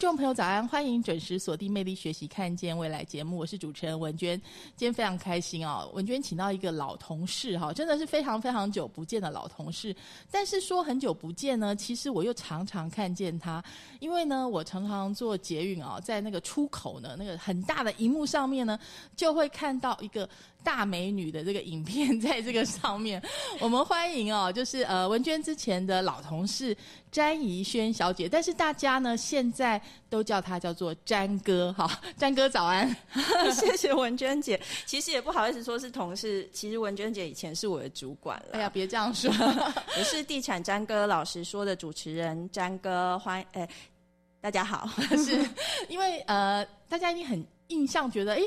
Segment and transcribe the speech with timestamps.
[0.00, 4.40] 听众朋友早安，欢迎准时锁定《魅力学习看见未来》节目，我是主持人文娟。
[4.74, 9.94] 今天非常开心哦，文娟请到一个老同事哈，真的是非常非常久不见的老同事。
[10.30, 13.62] 但是说很久不见呢，其实我又常常看见他，
[13.98, 18.80] 因为呢，我常常做捷运啊，在那个出口呢，那个很大的荧幕上面呢，
[19.14, 20.26] 就会看到一个
[20.62, 23.22] 大美女的这个影片在这个上面。
[23.60, 26.76] 我们欢迎哦，就是呃文娟之前的老同事
[27.10, 32.94] 詹怡轩小姐，但是大家呢现在都叫她叫做詹哥，好， 詹哥早安。
[33.52, 34.60] 谢谢文娟姐。
[34.86, 38.50] 其实也不好意思说是同事，其实文娟姐以前是我的主管了。
[38.52, 39.32] 哎呀，别这样说，
[39.98, 43.68] 我是地产詹哥老实说的主持人詹哥，欢哎，
[44.40, 45.38] 大家好，是
[45.88, 48.42] 因为呃，大家一定很印象觉得，哎，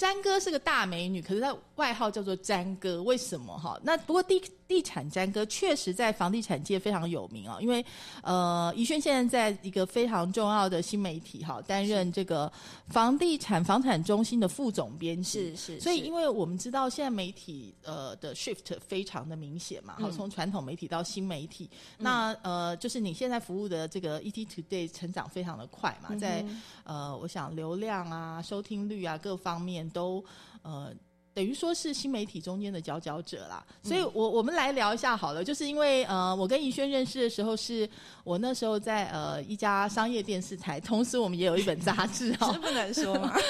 [0.00, 3.80] 詹哥是个大美女，可是她外号叫做詹哥，为什么哈？
[3.82, 7.82] 那不过地地产詹哥确实在房地产界非常有名啊，因为
[8.22, 12.52] 呃，宜轩现在在一个非常重要的新媒体哈，担任这个
[12.88, 26.44] 房地产房产中心的副总编辑，是是，所以因为我们知道现在媒体呃的 shift 非常的明显嘛，好，从传统媒体到新媒体，那呃，就是你现在服务的这个 ET Today 成长非常的快嘛，在
[26.84, 30.22] 呃，我想流量啊、收听率啊各方面都
[30.62, 30.92] 呃。
[31.32, 37.88] 等于说是新媒体中间的佼佼者啦，所以我我们来聊一下好了，就是因为呃，我跟怡轩认识的时候，是
[38.24, 43.36] 我那时候在呃一家商业电视台，同时我们也有一本杂志哈， 是不能说嘛。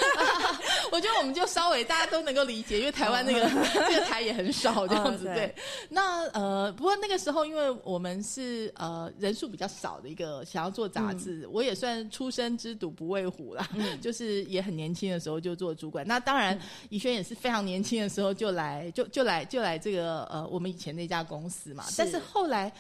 [0.92, 3.48] 我觉得我们就稍微大家都能够理解，因为台湾那个
[3.88, 5.54] 这个台也很少这样子对。
[5.88, 13.68] 那呃，不过那个时候因为我们是呃人数比较少的一个想要做杂志，我也算出生之犊不畏虎啦，
[14.02, 16.04] 就是也很年轻的时候就做主管。
[16.06, 16.58] 那当然，
[16.88, 21.84] 怡轩也是非常年轻的时候就来就就来就来这个呃我们以前那家公司嘛。
[21.97, 22.72] 但是后来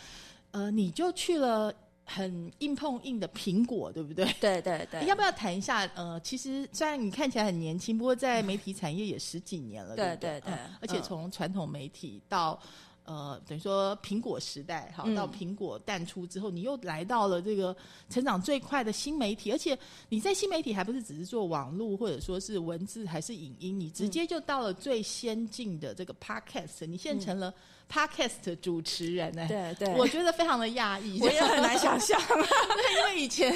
[0.50, 1.72] 呃你就去了。
[2.12, 4.24] 很硬碰硬的苹果，对不对？
[4.40, 5.88] 对对对，要不要谈一下？
[5.94, 10.52] 呃，其实虽然你看起来很年轻，不过在媒体产业也十几年了，对对对。
[10.80, 12.60] 而且从传统媒体到
[13.04, 17.76] 呃，等于说苹果时代，好到苹果淡出之后，你又来到了这个
[18.08, 19.76] 成长最快的新媒体，而且
[20.08, 27.52] 你在新媒体还不是只是做网络或者说是文字还是影音，你直接就到了最先进的这个 podcast，你现在成了。
[27.90, 29.44] Podcast 主持人呢？
[29.48, 32.20] 对对，我觉得非常的讶异，我也很难想象。
[32.98, 33.52] 因为以前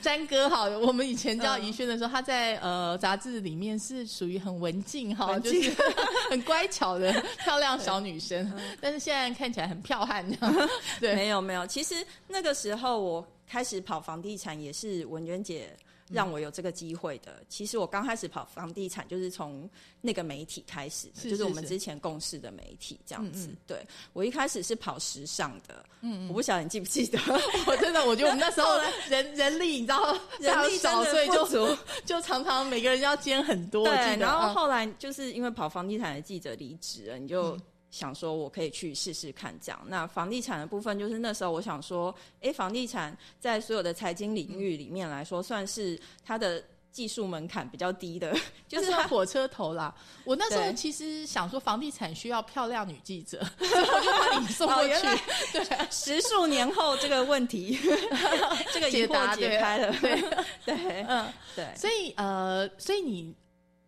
[0.00, 5.70] 詹哥哈，我们以前叫宜轩的时候，他在呃杂志里面是属于很文静哈，就是
[6.30, 7.12] 很乖巧的
[7.44, 8.50] 漂亮小女生。
[8.80, 10.26] 但是现在看起来很漂悍，
[10.98, 11.66] 对，没有没有。
[11.66, 11.94] 其实
[12.26, 15.68] 那个时候我开始跑房地产，也是文娟姐。
[16.10, 19.68] 让我有这个机会的，其实我刚开始跑房地产就是从
[20.00, 23.48] 那个媒体开始的，就是我们之前共事的媒体这样子。
[23.66, 27.18] 对我一开始是跑时尚的，嗯，我不晓得你记不记得，
[27.66, 28.78] 我真的我觉得我们那时候
[29.10, 33.84] 人人力你知道人力少，所以就就常常每个人要兼很多。
[33.84, 37.58] 对，然后后来就是因为跑房地产的记者离职了，你就。
[37.90, 39.80] 想说，我可以去试试看这样。
[39.86, 48.34] 那房地产的部分，就是那时候我想说，哎，房地产在所有的财经领域里面来说，算是它的技术门槛比较低的，
[48.68, 49.94] 就是火车头啦。
[50.24, 55.22] 我那时候其实想说，房地产需要漂亮女记者， 我就把你送过去。
[55.52, 57.78] 对，十数年后这个问题，
[58.72, 59.92] 这个解答解开了。
[60.00, 60.20] 对
[60.64, 61.66] 对，嗯，对。
[61.76, 63.34] 所以呃，所以你。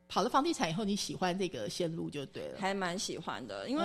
[0.08, 3.68] 跑了房地产以后，你喜欢这个线路就对了，还蛮喜欢的。
[3.68, 3.84] 因为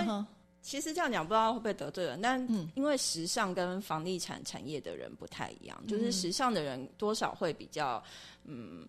[0.61, 2.41] 其实这样讲不知道会不会得罪人，但
[2.73, 8.01] 因为时尚跟房地产产业的人不太一样，就是时尚的人多少会比较
[8.45, 8.87] 嗯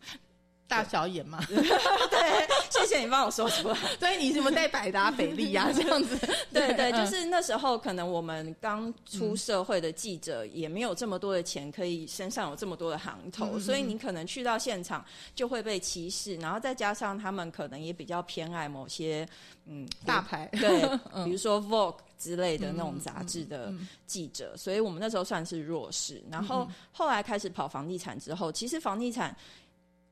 [0.67, 3.75] 大小眼嘛， 对，谢谢你帮我说出来。
[4.01, 6.17] 所以你什么带百达翡丽啊 这样子？
[6.53, 19.29] 对对，就是那时候可能我们刚出社会的记者也没有这么多的钱，可以身上有这么多的行头，所以你可能去到现场就会被歧视，然后再加上他们可能也比较偏爱某些
[19.67, 20.81] 嗯大牌，对，
[21.25, 23.73] 比如说 Vogue 之类的那种杂志的
[24.07, 26.23] 记者，所以我们那时候算是弱势。
[26.31, 29.37] 然后后来开始跑房地产之后，其实房地产。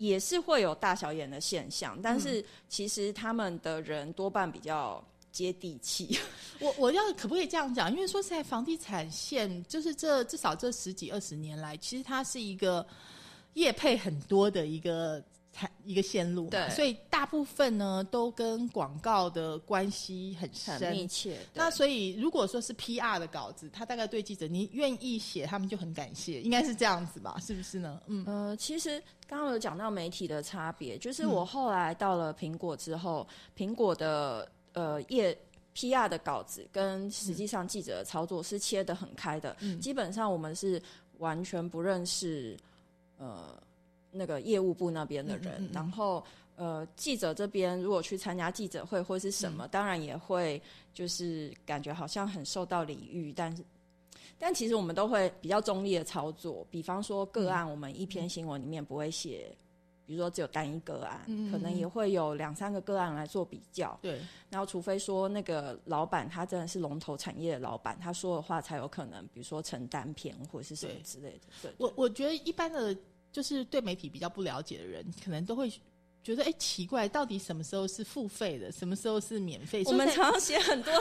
[0.03, 6.19] 也是会有大小眼的现象，但是其实他们的人多半比较接地气。
[6.59, 7.89] 我我要可不可以这样讲？
[7.93, 12.85] 因为说实在，房地产线就是这至少这十几二十年来，其实它是一个
[13.55, 15.23] 业配很多的一个。
[15.85, 21.39] 一个线路，对，所以大部分呢都跟广告的关系很深密切。
[21.53, 27.37] 那所以如果说是 PR 的稿子，他大概对记者你愿意写，他们就很感谢，应该是这样子吧？
[27.41, 28.01] 是不是呢？
[28.07, 33.27] 嗯呃，其实刚刚有讲到媒体的差别，就是我后来到了苹果之后，
[33.57, 35.37] 苹果的呃业
[35.75, 40.81] PR 的稿子跟实际上记者的操作是切得很开的，嗯基本上我们是
[41.19, 42.57] 完全不认识
[43.19, 43.63] 呃。
[44.13, 46.23] 那个业务部那边的人，然后
[46.55, 50.61] 呃，记者这边如果去参加记者会或是什么，当然也会
[50.93, 53.65] 就是感觉好像很受到礼遇，但是
[54.39, 56.67] 但其实我们都会比较中立的操作。
[56.71, 59.57] 比方说个案，我们一篇新闻里面不会写，
[60.05, 61.21] 比如说只有单一个案，
[61.51, 63.99] 可能也会有两三个个案来做比较。
[64.03, 64.21] 对，
[64.51, 71.47] 然后除非说那个老板他真的是龙头产业的老板，他说的话才有可能，比如说成单篇或者是什么之类的。
[71.63, 72.95] 对，我我觉得一般的。
[73.33, 75.73] 就是对媒体比较不了解的人，可能都会
[76.23, 79.83] 觉得，哎，奇怪，到底什么时候是付费的，什么时候是免费？
[79.87, 80.93] 我们常常写很多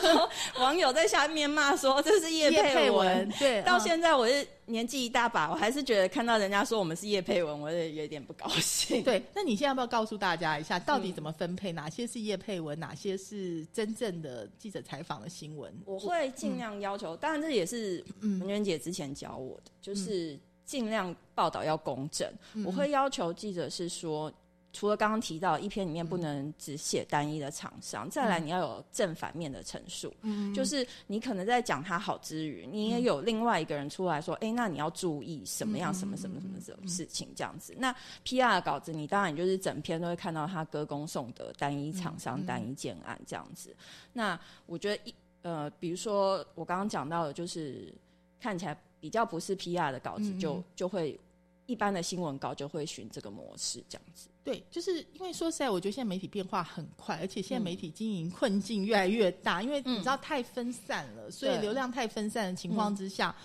[0.58, 3.62] 网友在下面骂说这是叶佩文，对。
[3.62, 9.04] 到现在我是年纪一大把，我还是觉得看到人家说我们是叶佩文，我也有点不高兴。
[9.04, 11.72] 对，那你现在要不要告诉大家一下，到底怎么分配？
[11.72, 15.72] 哪些是叶佩文，哪些是真正的记者采访的新闻？
[15.86, 20.40] 我会尽量要求，当然这也是文娟姐之前教我的，就是。
[20.66, 22.32] 尽量报道要公正，
[22.66, 24.32] 我会要求记者是说，
[24.74, 30.14] 除了刚刚提到一篇里面不能只写单一的厂商，再来你要有正反面的陈述，
[30.56, 37.76] 就是你可能在讲他好之余，你也有另外一个人出来说，哎，那你要注意什么样什么什么什么什么事情这样子。
[37.78, 37.94] 那
[38.24, 38.54] P.R.
[38.56, 43.76] 的稿子，你当然就是整篇都会看到他歌功颂德，单一厂商、单一建案这样子。
[44.14, 47.94] 那我觉得一呃，比如说我刚刚讲到的，就是
[48.40, 48.78] 看起来。
[49.02, 51.20] 比较不是 PR 的稿子，就就会
[51.66, 54.30] 一般的新闻稿就会循这个模式这样子。
[54.44, 63.36] 对，就是因为说实在，我觉得现在媒体变化很快，而且现在媒体经营困境越来越大，因为你知道太分散了，所以流量太分散的情况之下，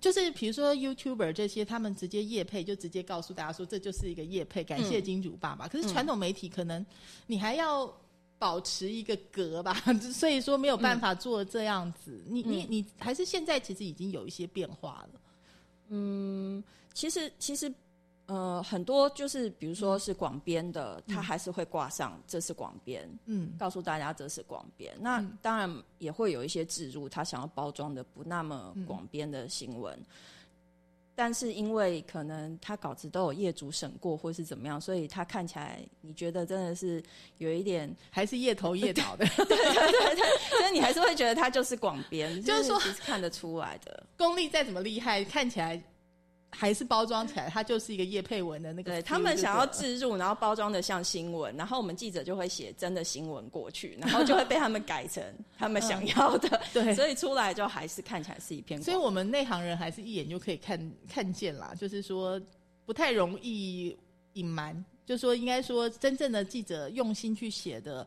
[0.00, 5.66] 就是比如说 YouTuber 这些，他们直接夜配就直接告诉大家说这就是一个夜配，感谢金主爸爸。
[5.68, 6.84] 可是传统媒体可能
[7.26, 7.92] 你还要。
[8.38, 9.74] 保持一个格吧，
[10.12, 12.22] 所以说没有办法做这样子。
[12.26, 15.20] 你你你还是现在其实已经有一些变化了。
[15.88, 16.62] 嗯，
[16.92, 17.72] 其实其实
[18.26, 24.96] 呃很多就是比如说是广编的，它还是会挂上这是广编，嗯，告诉大家这是广编。
[25.00, 29.98] 那当然也会有一些植入，他想要包装的不那么广编的新闻。
[31.16, 37.02] 但是因为可能他稿子都有业主审过或是怎么样，所以他看起来你觉得真的是
[37.38, 45.82] 有一点还是夜头夜脑的，对对对对，所以你还是会觉得他就是广编，就是说看得出来的功力再怎么厉害，看起来。
[46.50, 48.92] 还是包装起来，它就是一个叶佩文的那个。
[48.92, 55.22] 对他们想要置入，然后包装的像新闻，然后我们记者就会写真的新闻过去，然后就会被他们改成
[55.58, 56.60] 他们想要的。
[56.72, 58.82] 对，所以出来就还是看起来是一篇。
[58.82, 62.40] 所以我们内行人还是一眼就可以看看见啦，就是说
[62.84, 63.96] 不太容易
[64.32, 68.06] 隐瞒，就说应该说真正的记者用心去写的。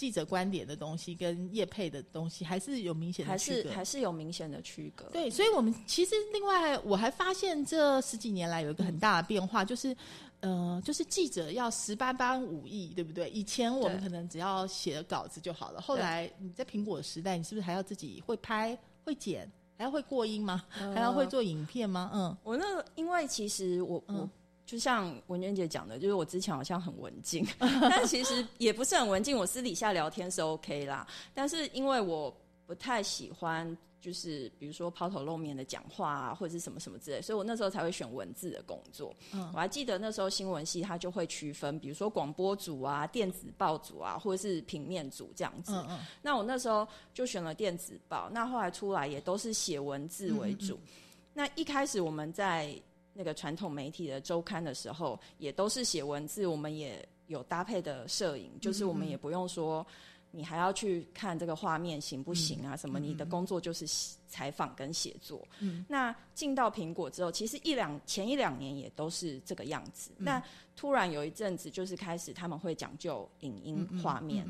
[0.00, 5.04] 记者观点的东西跟业配的东西还是有明显的区隔，还是有明显的区隔。
[5.12, 9.94] 对，所以，我们其实另外我还发现这十几年来有一个很大的变化，就是
[10.40, 13.28] 呃，就是记者要十八般武艺，对不对？
[13.28, 20.64] 以前我们可能只要写稿子就好了，后来你在苹果时代，你是不是还要自己会拍、会剪，还要会过音吗？
[20.70, 22.10] 还要会做影片吗？
[22.14, 24.26] 嗯，我那因为其实我我。
[24.70, 29.36] 就像文娟姐讲的，就是我之前好像很文静， 但其实也不是很文静。
[29.36, 32.32] 我私底下聊天是 OK 啦，但是因为我
[32.66, 39.12] 不太喜欢，就是比如说抛头露面的讲话啊，或者是什么什么之类，所以我那时候才会选文字的工作。
[39.32, 45.72] 嗯，我还记得那时候新闻系它就会区分，比如说广播组啊、电子报组啊，或者是平面组这样子。
[45.74, 45.98] 嗯嗯。
[46.22, 50.78] 那我那时候就选了电子报，那后来出来也都是写文字为主。
[51.34, 52.80] 那一开始我们在
[53.20, 59.86] 那个传统媒体的周刊的时候，也都是写文字，我们也有搭配的摄影，就是我们也不用说。
[60.32, 62.76] 你还要去看这个画面行不行啊？
[62.76, 63.00] 什么？
[63.00, 63.84] 你的工作就是
[64.28, 65.44] 采访跟写作。
[65.58, 70.12] 嗯那进到苹果之后，其实一两前一两年也都是这个样子。
[70.16, 70.40] 那
[70.76, 74.46] 突然有一阵子，就是开始他们会讲究影音画面。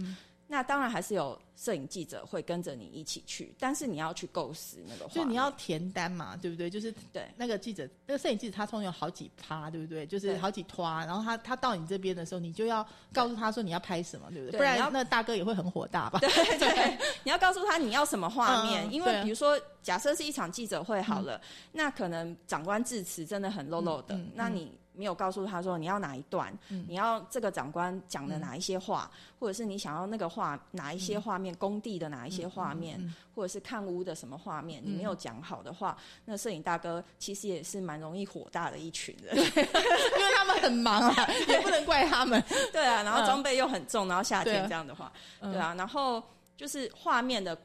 [0.53, 6.69] 那当然还是有摄影记者会跟着你一起去，但是你要去构思那个，就你要填单嘛，对不对？
[6.69, 10.05] 就是对那个记者，那个摄影记者他通常有好几趴，对不对？
[10.05, 14.59] 就是好几趴，然后他他到你这边的时候，你就要告诉他说你要拍什么，对不对？
[14.59, 16.19] 不然那大哥也会很火大吧？
[16.19, 16.29] 对
[16.59, 21.41] 对，你要告诉他你要什么画面，因为比如说假设是一场记者会好了，
[21.71, 24.77] 那可能长官致辞真的很 low low 的，那你。
[25.01, 33.01] 没有告诉他说你要哪一段，你要这个长官讲的哪一些话，或者是你想要那个画哪一些画面，工地的哪一些画面，
[33.35, 42.45] 或者是看屋的什么画面，你没有讲好的话，那摄影大哥其实也是蛮容易火大的一群人， 因为他们很忙啊，也不能怪他们。
[42.71, 46.23] 对啊，然后装备又很重，然后夏天这样的话，对啊，然后
[46.59, 47.57] 就是画面的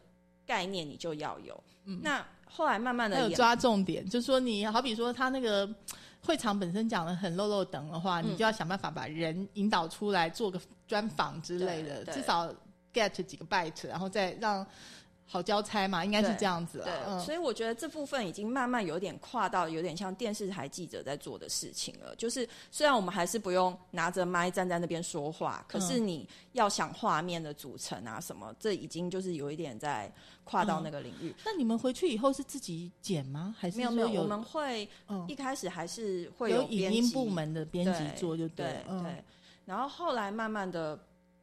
[0.46, 1.62] 概念你就要有。
[2.02, 5.70] 那后来慢慢的有抓重点，就是说你好比说他那个。
[6.26, 12.52] 会场本身讲的很漏漏等的话，你就要想办法把人引导出来做个专访之类的，至少
[12.94, 14.66] get 几个 byte，然后再让
[15.28, 16.84] 好交差嘛，应该是这样子。
[16.84, 22.16] 对，所以我觉得这部分已经慢慢有点跨到有点像电视台记者在做的事情了。
[22.16, 30.12] 就是虽然我们还是不用拿着麦站在那边说话，可是你要想画面的组成啊什么，这已经就是有一点在。
[30.46, 33.54] 跨到那个领域，那你们回去以后是自己剪吗？
[33.60, 34.22] 还是没有没有？
[34.22, 34.88] 我们会
[35.28, 39.24] 一开始还是会有影音部门的编辑做，就对对。
[39.66, 40.98] 然后后来慢慢的，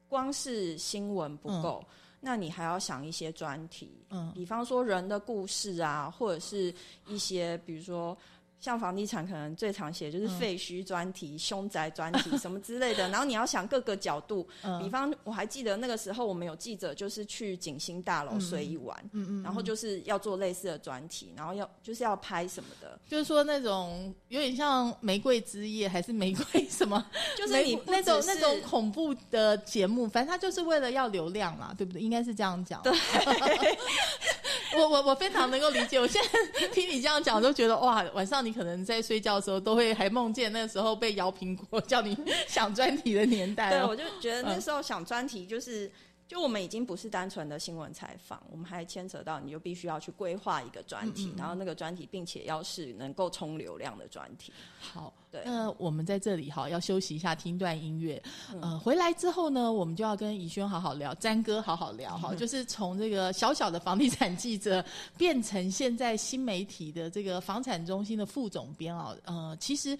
[0.08, 1.84] 光是新闻不够，
[2.20, 6.74] 那你还要想一些专题，嗯，比方说人的故事啊，或者是
[7.06, 8.16] 一些比如说。
[8.62, 14.46] 像房地产可能最常写就是废墟专题、凶宅专题 什么之类的，然后你要想各个角度，
[14.80, 27.04] 比方我还记得那个时候我们有记者就是去景星大楼睡一晚，嗯嗯然后就是要做类似的专题，然后要就是要拍什么的，就是说那种有点像玫瑰之夜还是玫瑰什么，
[27.36, 32.00] 就是你那种那种恐怖的节目，反正他就是为了要流量嘛，对不对？
[32.00, 32.80] 应该是这样讲。
[32.82, 32.92] 对，
[34.76, 38.52] 我我我非常能够理解，我现在听你这样讲都觉得哇，晚上你。
[38.52, 42.14] 可能在睡觉的时候都会还梦见那时候被摇苹果叫你
[42.46, 43.70] 想专题的年代。
[43.70, 45.90] 对，我就觉得那时候想专题就是。
[46.32, 54.50] 就我们已经不是单纯的新闻采访，我们还牵扯到，你就必须要去规划一个专题，然后那个专题，并且要是能够冲流量的专题。
[54.80, 58.22] 好，对，那我们在这里哈，要休息一下，听段音乐。
[58.62, 64.82] 呃，回来之后呢，我们就要跟怡轩好好聊，詹哥好好聊哈， 就是从这个小小的房地产记者
[65.18, 69.14] 变成现在新媒体的这个房产中心的副总编啊。
[69.26, 69.94] 呃，其实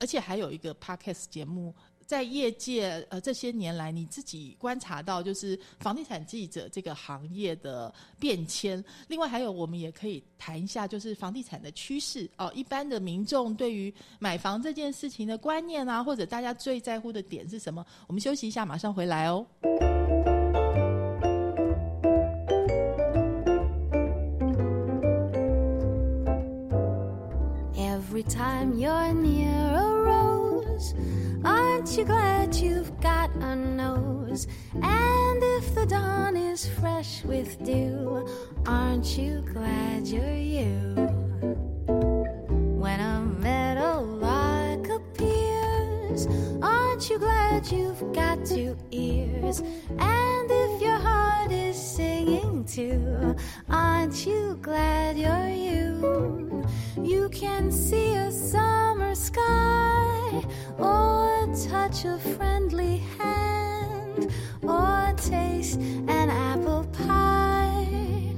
[0.00, 1.72] 而且还有一个 podcast 节目。
[2.06, 8.82] 在业界，呃，这些年来，你自己观察到，就是房地产记者这个行业的变迁。
[9.08, 12.50] 另外，还有我们也可以谈一下，就是房地产的趋势哦。
[12.54, 17.84] 一般的民众对于买房这件事情的观念啊，或者大家最在乎的点是什么？
[18.06, 19.44] 我们休息一下，马上回来哦。
[27.76, 30.94] Every time you're near a rose.
[31.46, 34.48] Aren't you glad you've got a nose?
[34.74, 38.28] And if the dawn is fresh with dew,
[38.66, 40.94] aren't you glad you're you?
[42.82, 43.20] When a
[46.96, 49.60] aren't you glad you've got two ears?
[49.98, 53.36] And if your heart is singing too,
[53.68, 56.64] aren't you glad you're you?
[57.02, 60.42] You can see a summer sky
[60.78, 68.32] or touch a friendly hand, or taste an apple pie.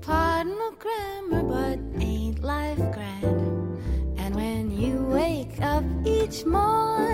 [0.00, 3.80] Pardon the grammar, but ain't life grand?
[4.16, 7.05] And when you wake up each morn,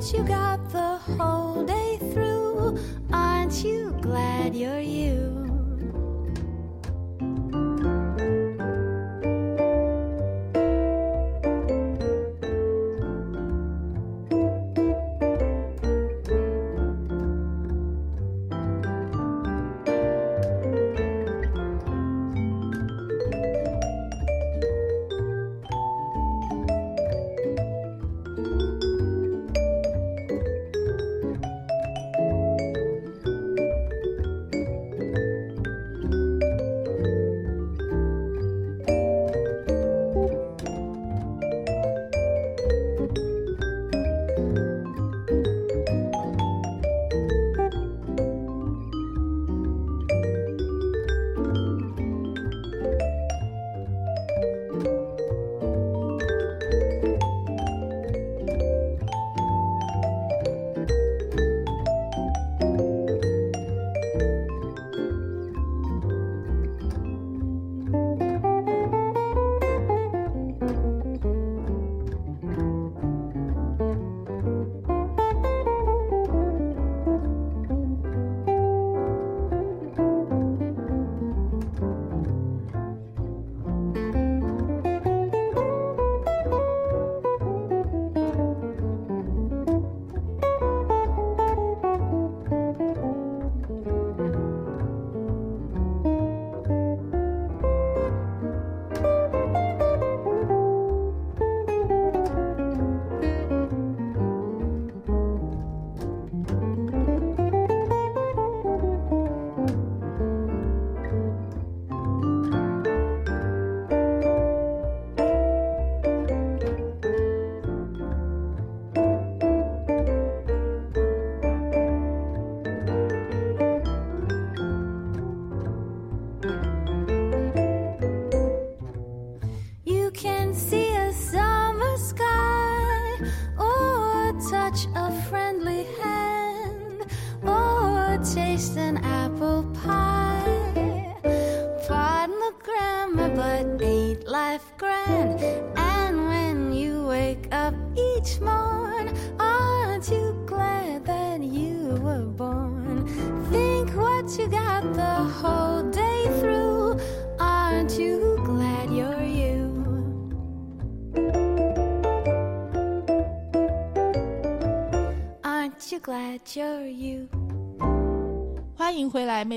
[0.00, 0.87] You got the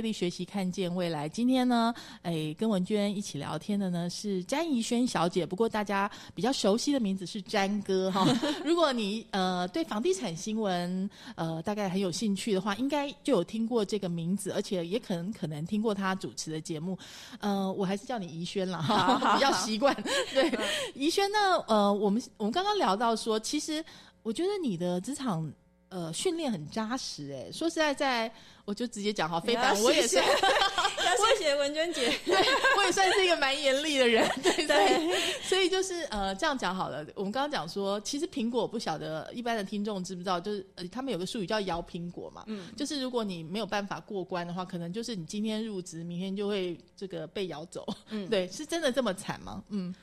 [0.02, 1.30] 魅力学习，看见未来。
[1.30, 8.26] 今天呢，哎，跟文娟一起聊天的呢是詹怡萱小姐，不过大家比较熟悉的名字是詹哥哈。
[8.66, 16.98] 如果你呃对房地产新闻呃大概很有兴趣的话，应该就有听过这个名字，而且也可能可能听过他主持的节目。
[17.40, 19.96] 呃，我还是叫你怡萱了哈，比较习惯。
[20.34, 20.52] 对，
[20.96, 21.38] 怡萱呢，
[21.68, 23.86] 呃，我们我们刚刚聊到说，其实
[24.24, 25.48] 我觉得你的职场
[25.92, 28.34] 呃训练很扎实，哎，说实在在。
[28.64, 32.36] 我就直接讲哈，非凡，我也是， 要谢谢文娟姐， 对
[32.78, 37.04] 我也算是一个蛮严厉的人， 对对，所以就是呃这样讲好了。
[37.16, 49.64] 我们刚刚讲说，其实苹果不晓得一般的听众知不知道，就是呃他们有个术语叫摇苹果嘛，嗯，就是如果你没有办法过关的话，可能就是你今天入职，明天就会这个被摇走，嗯，对，是真的这么惨吗？
[49.70, 49.94] 嗯，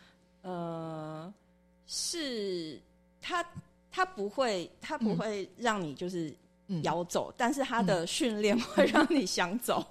[0.42, 1.32] 呃，
[1.86, 2.78] 是
[3.22, 3.42] 他
[3.90, 6.34] 他不会他不会让你就是。
[6.82, 9.82] 摇走，但是他的训练会让你想走。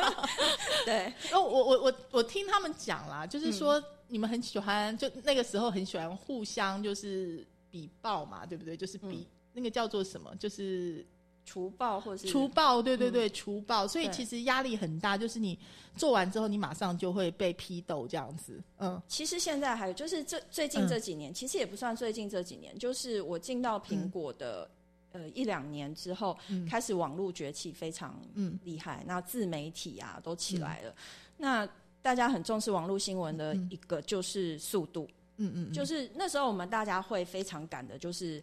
[0.84, 8.76] 对，哦，我我我我听他们讲啦，就是说你们很喜欢，就那个时候很喜欢互相就是比爆嘛，对不对？
[8.76, 11.02] 就是比那个叫做什么，就是
[11.44, 13.86] 除暴或是除暴，对对对，除暴。
[13.86, 15.58] 所以其实压力很大，就是你
[15.96, 18.62] 做完之后，你马上就会被批斗这样子。
[18.78, 24.70] 嗯，其实现在还有就是这最近这几年，其实也不算最近这几年，就是我进到苹果的。
[25.14, 26.34] 呃，一两年之后，
[26.66, 28.18] 开始网络崛起，非常
[28.64, 29.04] 厉害。
[29.06, 30.94] 那自媒体啊，都起来了。
[31.36, 31.68] 那
[32.00, 35.06] 大家很重视网络新闻的一个就是速度。
[35.36, 38.42] 嗯嗯，就是那时候我们大家会非常赶的，就是。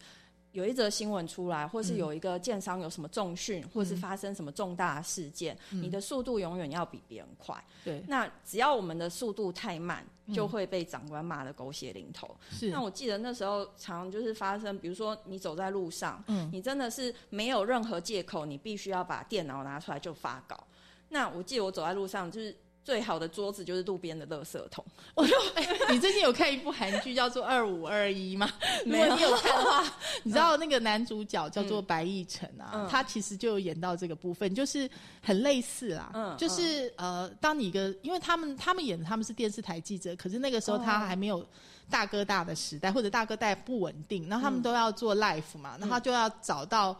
[0.51, 7.55] 有一则新闻出来，或是有一个建商有什么重讯，或是发生什么重大事件，你的速度永远要比别人快。
[7.83, 12.35] 对，那只要我们的速度太慢，就会被长官骂的狗血淋头。
[12.49, 20.65] 是，那我记得那时候常就是发生，比如说你走在路上，嗯，你真的是没有任何借口，你必须要把电脑拿出来就发稿。
[21.09, 22.55] 那我记得我走在路上就是。
[22.83, 24.83] 最好的桌子就是路边的垃圾桶。
[25.13, 25.37] 我说，
[25.91, 28.49] 你最近有看一部韩剧叫做《二五二一》 吗？
[28.85, 29.83] 如果你有看的话，
[30.23, 34.89] 你知道那个男主角叫做白亦辰啊，他其实就有演到这个部分，就是
[35.21, 36.11] 很类似啦。
[36.13, 41.45] 嗯，就是呃，当你一个，因为他们他们演的他们是电视台记者，可是那个时候他还没有
[41.89, 46.99] 大哥大的时代，或者大哥大不稳定，然后他们都要做 life 嘛，然后就要找到。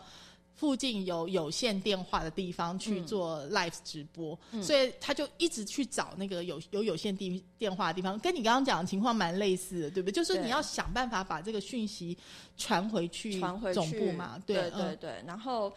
[0.60, 10.12] 附近有有线电话的地方去做 live 直播，所以他就一直去找那个有有有线电电话的地方，跟你刚刚讲的情况蛮类似的，对不对？
[10.12, 12.18] 就是你要想办法把这个讯息
[12.58, 14.38] 传回去，传回总部嘛。
[14.46, 15.24] 对对对。
[15.26, 15.72] 然后，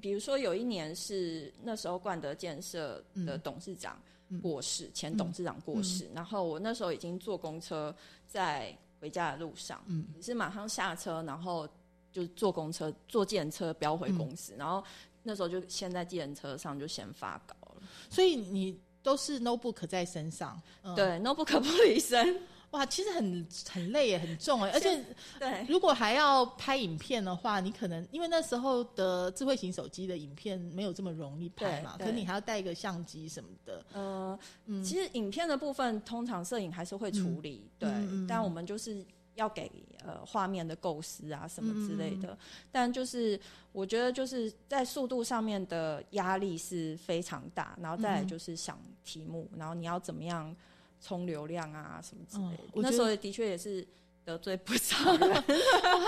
[0.00, 3.96] 比如说有一年是那时候冠德建设的董事长
[4.42, 7.94] 过世，前董事长过世，然后我那时候已经坐公车
[8.26, 11.68] 在回家的路上，嗯，是马上下车，然后。
[12.12, 14.82] 就坐公车、坐电车飙回公司，然后
[15.22, 17.82] 那时候就先在电车上就先发稿了。
[18.10, 20.60] 所以你都是 notebook 在身上，
[20.96, 22.40] 对，notebook 不离身。
[22.70, 25.02] 哇，其实很很累也很重哎，而且
[25.38, 33.84] 对，如果还要拍影片的话，你可能因为那时候的智慧型手机的影片没有这么容易拍嘛，可你还要带一个相机什么的。
[33.92, 34.38] 呃，
[34.84, 37.88] 其实影片的部分通常摄影还是会处理，对，
[38.26, 39.04] 但我们就是。
[39.34, 39.70] 要给
[40.08, 42.36] 呃画面的构思啊什么之类的，
[42.72, 43.38] 但就是
[43.72, 50.56] 我觉得就是在速度上面的压力是非常大，然后再来就是想题目，然后你要怎么样
[51.02, 52.80] 冲流量啊什么之类的。
[52.80, 53.86] 那时候的确也是
[54.24, 55.44] 得罪不少 人，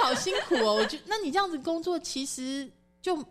[0.02, 0.76] 好辛苦哦。
[0.76, 2.66] 我觉得那你这样子工作其实
[3.02, 3.22] 就。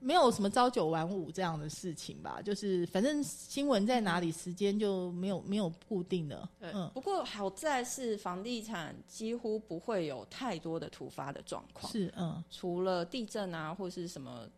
[0.00, 6.48] 没有什么朝九晚五这样的事情吧，就是反正新闻在哪里，时间就没有没有固定的。
[6.60, 11.92] 嗯，不过好在是房地产几乎不会有太多的突发的状况。
[11.92, 14.48] 是，嗯，除了地震啊，或是什么，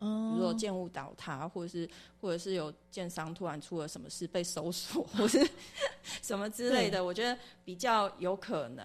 [0.00, 1.88] 嗯，如果建物倒塌，或者是
[2.20, 5.38] 或者是有建商突然出了什么事被搜索，或是
[6.22, 8.84] 什么之类的，我觉得比较有可能。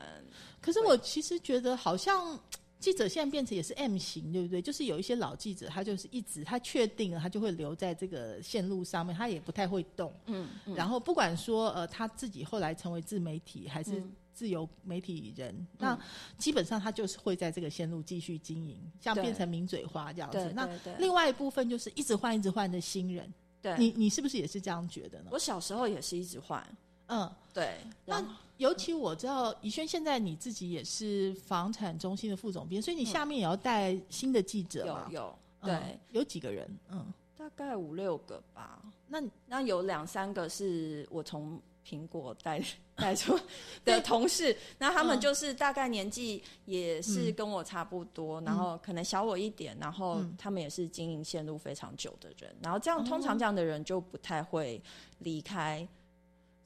[0.62, 2.39] 可是我其实觉得好像。
[2.80, 4.62] 记者现在变成也是 M 型，对不对？
[4.62, 10.13] 就是有一些老记者，他就是一直他确定了，他就会留在这个线路上面，他也不太会动。
[10.28, 16.00] 嗯，嗯然后不管说呃他自己后来成为自媒体还是嗯自由媒体人，那
[16.38, 20.52] 基本上他就是会在这个线路继续经营，像变成名嘴花这样子。
[20.56, 25.30] 那另外一部分就是一直换一直换的新人，对，你你是不是也是这样觉得呢？
[25.32, 26.63] 我小时候也是一直换，
[27.08, 28.24] 嗯，对，那
[28.58, 35.08] 尤其我知道怡轩现在你自己也是房产中心的副总编，所以你下面也要带新的记者嘛？
[35.10, 36.70] 有有嗯对，有几个人？
[36.91, 37.06] 嗯，
[37.38, 38.82] 大概五六个吧。
[39.08, 42.62] 那那有两三个是我从苹果带
[42.96, 43.39] 带出
[43.86, 54.82] 的同事，那他们嗯就是大概年纪也是跟我差不多，然后可能小我一点，然后嗯他们也是经营线路非常久的人，然后这样哦通常这样的人就不太会
[55.20, 55.88] 离开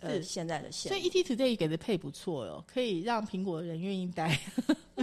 [0.01, 1.09] 呃现在的线所以路。
[1.09, 4.37] ET Today 给的配不错哦，可以让苹果的人愿意待。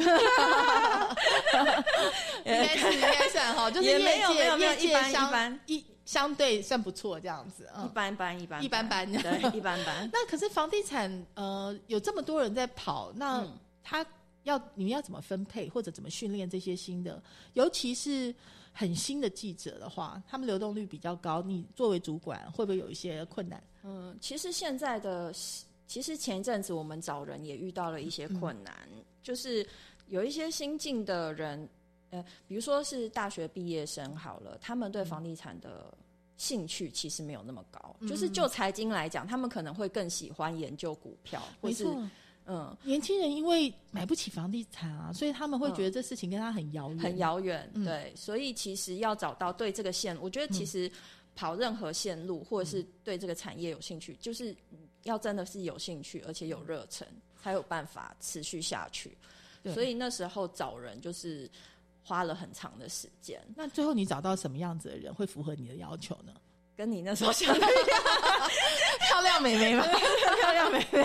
[2.45, 7.69] 应该是应该算哈，就是没有界没有没有业界一般相一般一相对算不错这样子。
[7.77, 10.09] 一嗯，般般，一般一般般对，一般般。
[10.13, 14.05] 那可是房地产呃有这么多人在跑，那嗯他
[14.45, 17.23] 要你们要怎么分配或者怎么训练这些新的，
[17.55, 18.35] 尤其是
[18.79, 23.61] 很新的记者的话，他们流动率比较高，你作为主管会不会有一些困难？
[23.83, 25.35] 嗯，其实现在的，
[25.89, 28.73] 其实前一阵子我们找人也遇到了一些困难，
[29.21, 29.67] 就是
[30.07, 31.69] 有一些新进的人，
[32.11, 35.93] 呃，比如说是大学毕业生好了，他们对房地产的
[36.37, 41.85] 兴趣其实没有那么高，就是就财经来讲，他们可能会更喜欢研究股票，或是
[42.51, 47.85] 嗯，年轻人因为买不起房地产啊，所以他们会觉得这事情跟他很遥远，很遥远，嗯。
[47.85, 50.91] 对，所以其实要找到对这个线，我觉得其实
[51.37, 57.07] 跑任何线路，或者是对这个产业有兴趣，就是嗯要真的是有兴趣，而且有热忱，
[57.43, 59.17] 才有办法持续下去。
[59.75, 61.51] 所以那时候找人就是
[62.03, 66.33] 花了很长的时间，那最后你找到什么样子的人会符合你的要求呢？
[66.77, 67.61] 跟你那时候相比，
[69.09, 69.85] 漂亮美眉吗？
[70.41, 71.05] 漂亮美眉，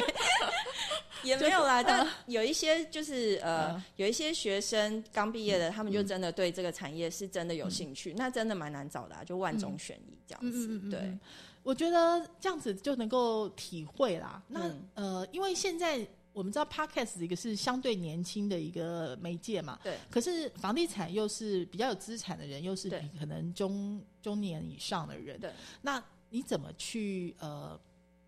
[1.23, 10.79] 也没有啦， 但有一些就是呃，嗯有一些学生刚毕业的，他们就真的对这个产业是真的有兴趣，那真的蛮难找的、啊，就万中选一这样子。
[10.89, 11.17] 对，
[11.63, 14.41] 我觉得这样子就能够体会啦。
[14.47, 27.79] 那、嗯呃，因为现在我们知道 podcast 一个是相对年轻的一个媒介嘛，对，可是房地产又是比较有资产的人，又是比可能中中年以上的人，对，那你怎么去呃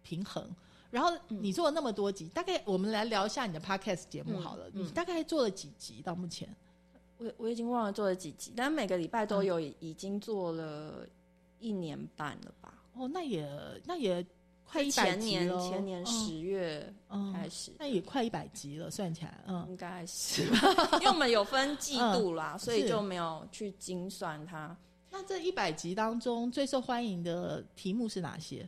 [0.04, 0.48] 平衡？
[0.92, 4.70] 然后嗯你做了那么多集，大概我们来聊一下你的 podcast 节目好了。
[4.74, 6.48] 你大概做了几集到目前？
[7.18, 11.08] 我我已经忘了做了几集，但每个礼拜都有，已经做了
[11.60, 12.74] 一年半了吧。
[12.94, 13.50] 哦，那也
[13.86, 14.26] 那也
[14.66, 15.70] 快一百前年集了。
[15.70, 24.76] 前年十月嗯开始，那也快一百集了，算起来，嗯，应该是，因为我们有分季度啦， 所以就没有去精算它。
[25.10, 28.68] 那这一百集当中最受欢迎的题目是哪些？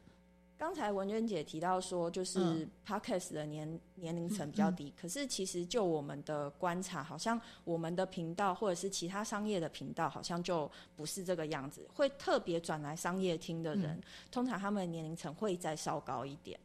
[0.58, 11.88] 刚才文娟姐提到说，就是嗯 podcast 的年年龄层比较低，可是其实就我们的观察，好像我们的频道或者是其他商业的频道，好像就不是这个样子。
[11.94, 16.60] 会特别转来商业听的人，通常他们的年龄层会再稍高一点。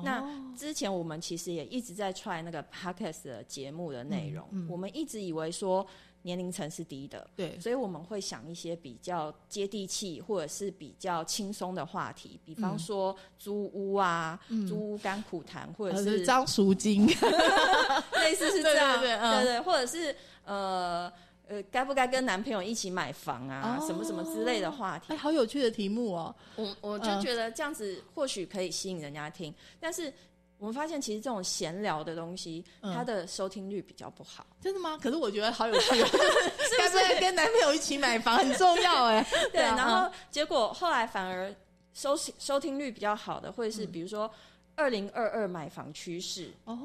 [0.00, 5.86] 那哦之前我们其实也一直在 try 那个 podcast 的节目的内容，我们一直以为说
[6.22, 17.06] 年龄层是低的，对，所以我们会想一些比较接地气或者是比较轻松的话题，比方说租屋啊、租屋甘苦谈，或者呃是张赎金，
[18.20, 21.10] 类似是这样，对对或者是呃
[21.46, 23.86] 呃，该不该跟男朋友一起买房啊，哦。
[23.86, 25.06] 什么什么之类的话题。
[25.14, 25.16] 哎，。
[25.16, 26.34] 好有趣的题目哦。
[26.56, 27.20] 我我就嗯。
[27.22, 30.12] 觉得这样子或许可以吸引人家听，但是
[30.58, 34.44] 我们发现其实这种闲聊的东西，嗯它的收听率比较不好。
[34.60, 34.98] 真的吗？
[35.02, 39.24] 可是我觉得好有趣 是不是跟男朋友一起买房很重要 哎。
[39.52, 41.54] 对，啊然后结果后来反而
[41.94, 44.30] 收收听率比较好的，会是嗯比如说
[44.74, 46.78] 二零二二买房趋势，哦，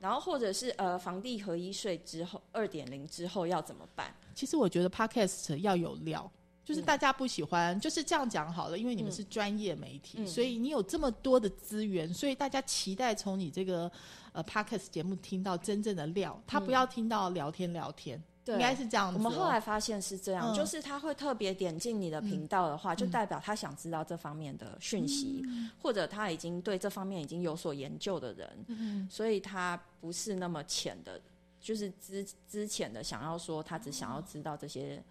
[0.00, 4.14] 然后或者是呃房地合一税之后二点零之后要怎么办？
[4.34, 6.30] 其实我觉得 podcast 要有料。
[6.72, 10.26] 就是大家不喜欢，就是这样讲好了，因为你们是专业媒体，嗯。
[10.26, 13.92] 所以你有这么多的资源，所以大家期待从你这个
[14.32, 18.54] 呃 podcast 节目听到真正的料，他不要听到聊天聊天，对。
[18.54, 20.54] 应该是这样子哦、我们后来发现是这样，嗯。
[20.54, 25.70] 就是他会特别点进你的频道的话，就代表他想知道这方面的讯息，嗯。
[25.78, 29.06] 或者他已经对这方面已经有所研究的人，嗯。
[29.10, 31.20] 所以他不是那么浅的，
[31.60, 35.02] 就是之之前的想要说他只想要知道这些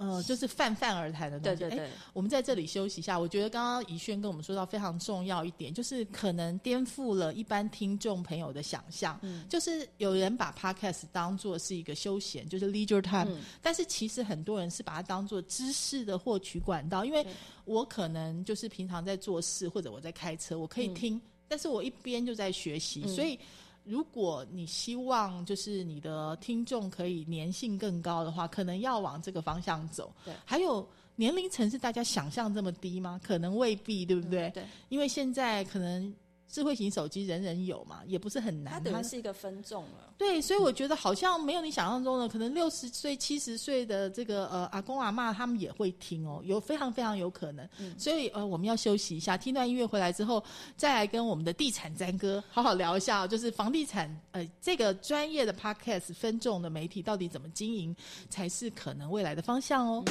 [0.00, 1.64] 呃，就是泛泛而谈的东西。
[1.64, 3.18] 哎对对对，我们在这里休息一下。
[3.18, 9.18] 我觉得刚刚怡轩跟我们说到非常重要一点，就是可能颠覆了一般听众朋友的想象。
[9.22, 17.04] 嗯就是有人把 podcast 当做是一个休闲，就是 leisure time，、嗯但是其实很多人是把它当做知识的获取管道。
[17.04, 17.26] 因为
[17.66, 23.38] 我可能就是平常在做事或者我在开车，我可以嗯听，但是我一边就在学习，嗯所以。
[23.84, 30.12] 如果你希望就是你的听众可以粘性更高的话，可能要往这个方向走。
[30.24, 33.20] 对还有年龄层是大家想象这么低吗？
[33.22, 34.48] 可能未必，对不对？
[34.48, 36.14] 嗯对，因为现在可能
[36.50, 38.74] 智慧型手机人人有嘛，也不是很难。
[38.74, 40.12] 它等于是一个分众了。
[40.18, 47.66] 对，所以我觉得好像没有你想象中的，可能六十岁、七十岁的这个呃阿公阿妈他们也会听哦，有非常非常有可能。
[47.78, 50.42] 嗯所以呃我们要休息一下，听段音乐回来之后，
[50.76, 57.94] 再来跟我们的地产詹哥 好好聊一下、哦，就是房地产呃这个专业的 podcast 分众的媒体到底怎么经营，
[58.28, 60.04] 才是可能未来的方向哦。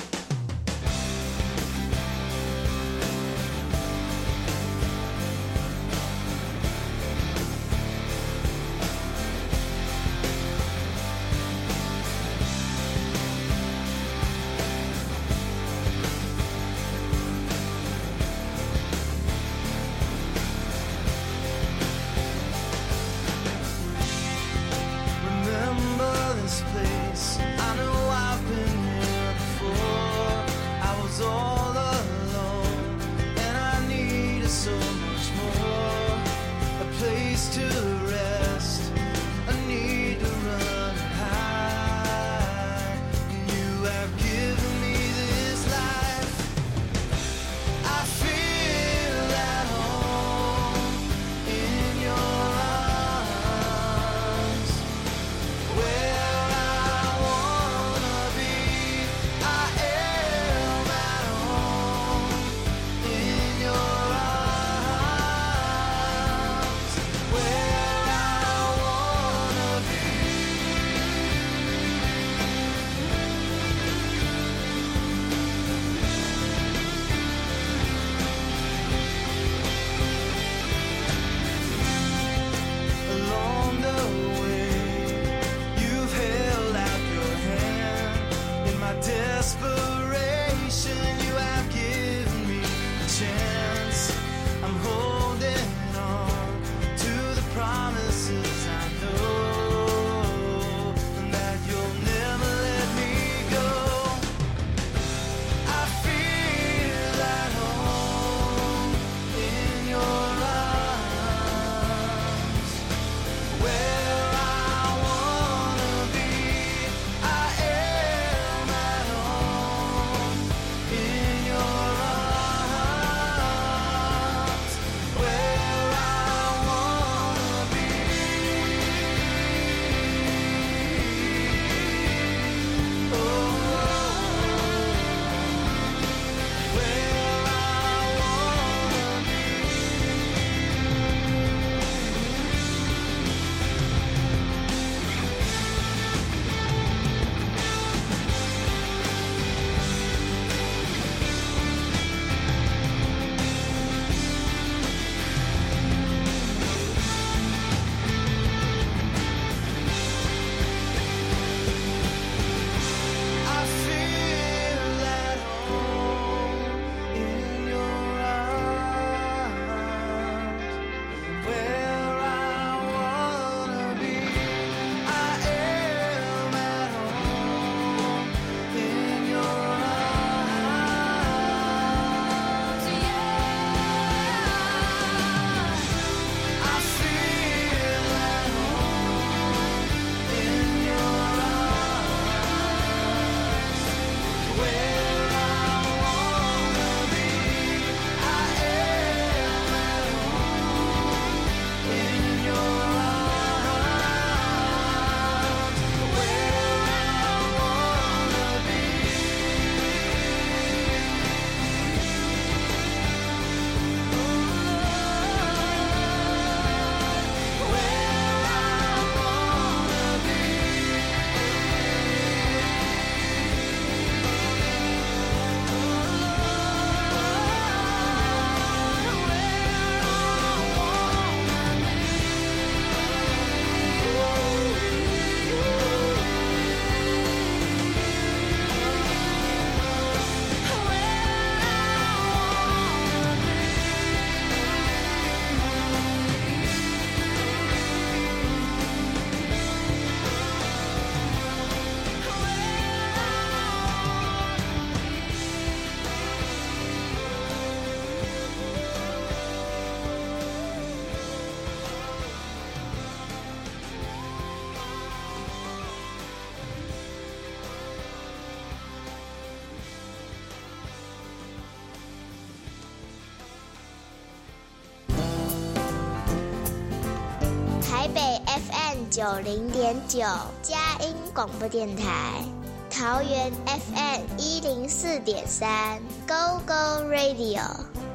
[279.09, 280.19] 九零点九，
[280.61, 282.43] 佳音广播电台。
[282.91, 287.61] 桃园 FM 一零四点三，Go Go Radio；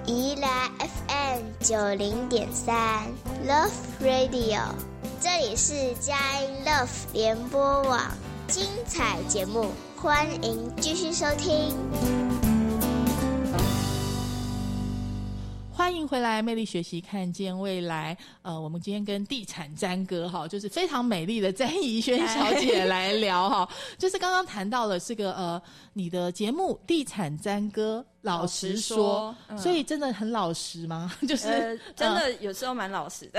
[0.07, 3.09] 宜兰 FM 九零点三
[3.45, 4.61] ，Love Radio。
[5.21, 8.01] 这里是佳音 Love 联播网，
[8.47, 12.24] 精彩节目，欢迎继续收听。
[15.85, 18.17] 欢迎回来，魅力学习，看见未来。
[18.41, 23.69] 呃，我们今天跟地产詹哥哈，就是非常美丽的詹怡萱小姐来聊哈，
[23.99, 25.61] 就是刚刚谈到了这个呃，
[25.93, 31.13] 你的节目《地产詹哥》，老实说，所以真的很老实吗？
[31.29, 33.39] 就是真的有时候蛮老实的。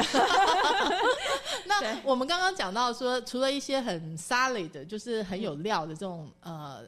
[1.65, 6.83] 那我们刚刚讲到说，除了一些很 solid 的，就是很有料的这种呃。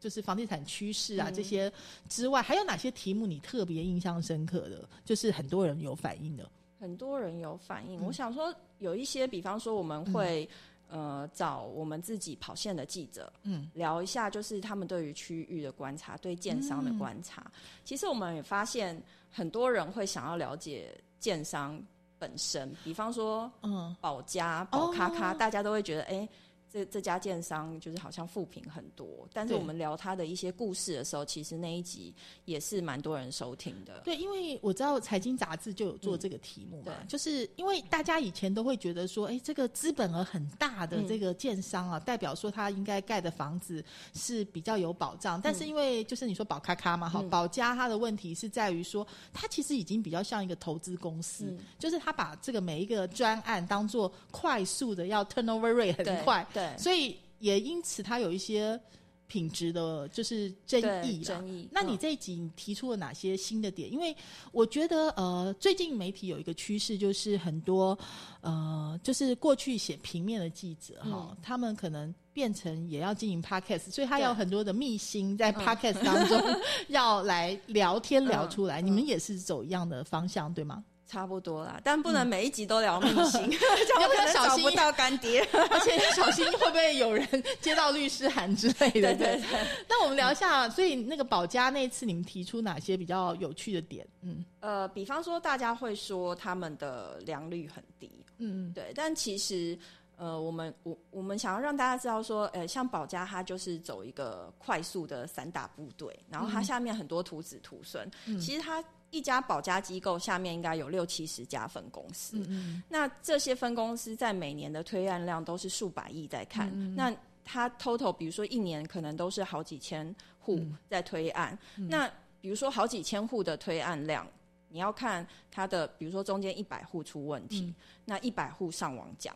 [0.00, 1.70] 就是房地产趋势啊这些
[2.08, 4.88] 之外，还有哪些题目你特别印象深刻的？
[5.04, 8.02] 就是很多人有反应的，很多人有反应。
[8.02, 10.48] 我想说，有一些，比方说，我们会
[10.88, 17.52] 呃找我们自己跑线的记者，嗯，聊一下，就是他们对于区域的观察，对建商的观察。
[17.84, 21.78] 其实我们也发现，很多人会想要了解建商
[22.18, 26.26] 本身，比方说，嗯，保家、保咔咔，大家都会觉得，哎。
[26.72, 34.00] 这这家建商就是好像负评很多，但是我们聊他的一些故事的时候，其实那一集也是蛮多人收听的。
[34.04, 56.46] 对，因为我知道财经杂志就有做这个题目嘛，就是因为大家以前都会觉得说，哎，这个资本额很大的这个建商啊，代表说他应该盖的房子是比较有保障，但是因为就是你说保咔咔嘛，哈，保家它的问题是在于说，它其实已经比较像一个投资公司，就是他把这个每一个专案当做快速的要 turnover rate 很快。
[56.52, 58.78] 对，所以也因此，它有一些
[59.26, 61.22] 品质的，就是争议。
[61.22, 61.68] 争议。
[61.70, 63.90] 那你这一集你提出了哪些新的点？
[63.90, 64.14] 因为
[64.50, 67.96] 我觉得，呃，最近媒体有一个趋势，就是很多
[68.40, 76.40] 呃，就是过去写平面的记者哈，他们可能变成也要经营 podcast，所以他有很多的秘辛在 podcast 当中
[76.88, 78.80] 要来聊天聊出来。
[78.80, 80.84] 你们也是走一样的方向，对吗？
[81.10, 87.26] 差不多啦，但不能每一集都聊秘辛， 这样可能找不到干爹， 而且要小心会不会有人
[87.60, 89.12] 接到律师函之类的。
[89.14, 89.66] 对对对。
[89.88, 94.06] 那我们聊一下，所以那个保家那次，你们提出哪些比较有趣的点？
[94.22, 98.08] 嗯，呃，比方说大家会说他们的良率很低，
[98.38, 98.92] 嗯嗯，对。
[98.94, 99.76] 但其实，
[100.16, 108.08] 呃，我们我我们想要让大家知道说，呃，像保家，他就是走一个快速的散打部队，然后他下面很多徒子徒孙，
[108.40, 108.80] 其实它。
[109.10, 112.46] 一家保家机构下面应该有六七十家分公司，
[112.88, 117.12] 那这些分公司在每年的推案量都是数百亿在看，那
[117.44, 122.08] 它 total 比如说一年可能都是好几千户在推案，那
[122.40, 124.24] 比如说好几千户的推案量，
[124.68, 129.34] 你要看它的，比如说中间一百户出问题，那一百户上网讲，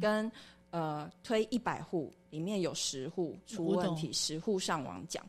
[0.00, 0.32] 跟
[0.70, 5.22] 呃推一百户里面有十户出问题，十户上网讲，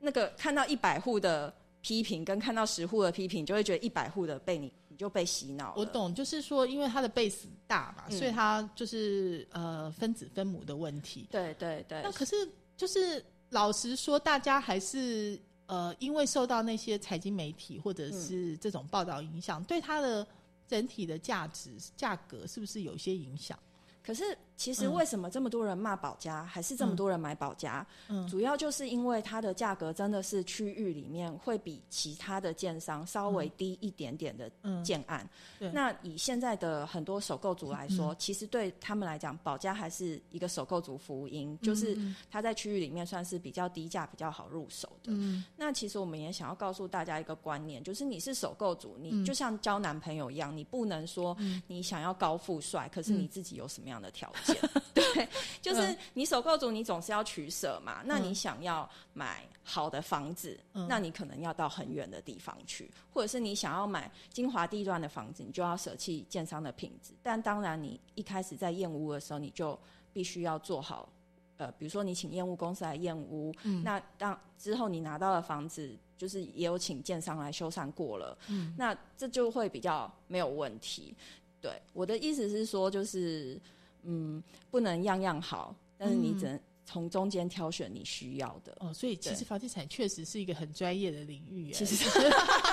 [0.00, 1.54] 那个看到一百户的。
[1.82, 5.74] 批评跟看到十户的批评，就会觉得一百户的被你你就被洗脑。
[5.76, 11.26] 我懂，就是说，因为它的 base 大嘛，所以它就是呃分子分母的问题。
[11.30, 12.02] 对对对。
[12.02, 12.34] 那可是
[12.76, 20.26] 就是老实说，大家还是呃因为受到那些财经媒体或者是这种报道影响，对它的
[20.68, 23.58] 整体的价值价格是不是有一些影响？
[24.02, 24.36] 可是。
[24.60, 27.84] 其实为什么这么多人骂保家，还是这么多人买保家？
[28.08, 34.52] 嗯，主要就是因为它的价格真的是区域里面会比其他的建商稍微低一点点的
[34.84, 35.26] 建案。
[35.72, 41.96] 那以现在的很多首购族来说，其实对他们来讲，保家还是一个首购族福音，就是
[42.30, 45.10] 它在区域里面算是比较低价、比较好入手的。
[45.10, 51.34] 嗯，那其实我们也想要告诉大家一个观念，就是你是首购族，你就像交男朋友一样，你不能说
[51.66, 54.49] 你想要高富帅，可是你自己有什么样的条件？
[54.94, 55.28] 对，
[55.60, 58.02] 就是你首购族，你总是要取舍嘛。
[58.04, 67.12] 那你想要买好的房子，那你可能要到很远的地方去，或者是你想要买精华地段的房子，你就要舍弃建商的品质。
[67.22, 69.78] 但当然，你一开始在验屋的时候，你就
[70.12, 71.08] 必须要做好，
[71.56, 78.36] 呃，比如说你请验屋公司来验屋，那当之后你拿到的房子，就是也有请建商来修缮过了，
[78.76, 81.14] 那这就会比较没有问题。
[81.60, 83.60] 对，我的意思是说，就是。
[84.04, 88.92] 嗯，不能样样好，但是你只能从中间挑选你需要的哦。
[88.92, 91.70] 所以其实房地产确实是一个很专业的领域。
[91.72, 92.04] 其实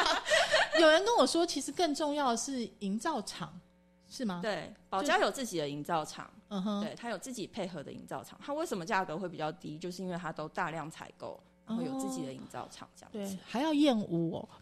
[0.80, 3.59] 有人跟我说，其实更重要的是营造厂，
[4.09, 4.39] 是吗？
[4.41, 8.39] 对，保家有自己的营造厂，嗯哼，对他有自己配合的营造厂。
[8.43, 9.78] 他为什么价格会比较低？
[9.78, 11.39] 就是因为他都大量采购。
[11.68, 14.49] 然后有自己的营造厂这样子，还要验屋哦，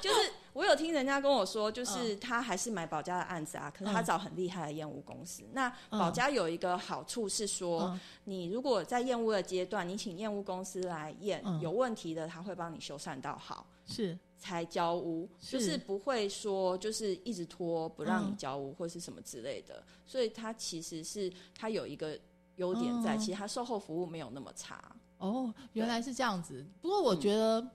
[0.00, 5.42] 就是我有听人家跟我说，就是他还是买保家的案子啊，可是他找很厉害的验屋公司。
[5.52, 14.18] 那保家有一个好处是说，你如果在验屋的阶段，你请验屋公司来验，有问题的他会帮你修缮到好，是。
[14.38, 19.82] 才交屋，就是不会说就是一直拖不让你交屋或是什么之类的。
[20.04, 22.16] 所以他其实是他有一个
[22.56, 24.94] 优点在，其实他售后服务没有那么差。
[25.18, 26.64] 哦，原来是这样子。
[26.80, 27.66] 不过我觉得。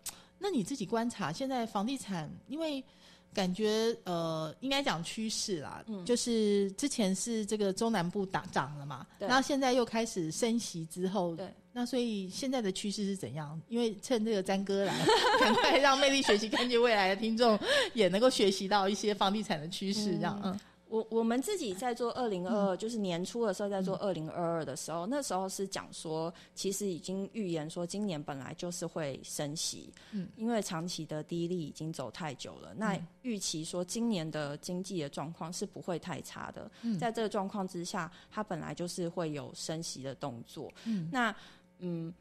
[0.44, 2.84] 那你自己观察，现在房地产，因为
[3.32, 13.62] 感觉呃，应该讲趋势啦，就是之前是这个中南部打涨了嘛，然后现在又开始升息之后，对，那所以现在的趋势是怎样？
[13.68, 15.06] 因为趁这个詹哥来，
[15.40, 17.60] 赶快让魅力学习 看见未来的听众
[17.94, 20.60] 也能够学习到一些房地产的趋势，这样嗯。
[20.92, 36.70] 我我们自己在做二零二二，就是年初的时候在做二零二二的时候，那时候是讲说，其实已经预言说今年本来就是会升息，嗯，因为长期的低利已经走太久了，那预期说今年的经济的状况是不会太差的，
[37.00, 41.34] 在这个状况之下，它本来就是会有升息的动作，嗯，那
[41.80, 42.14] 嗯。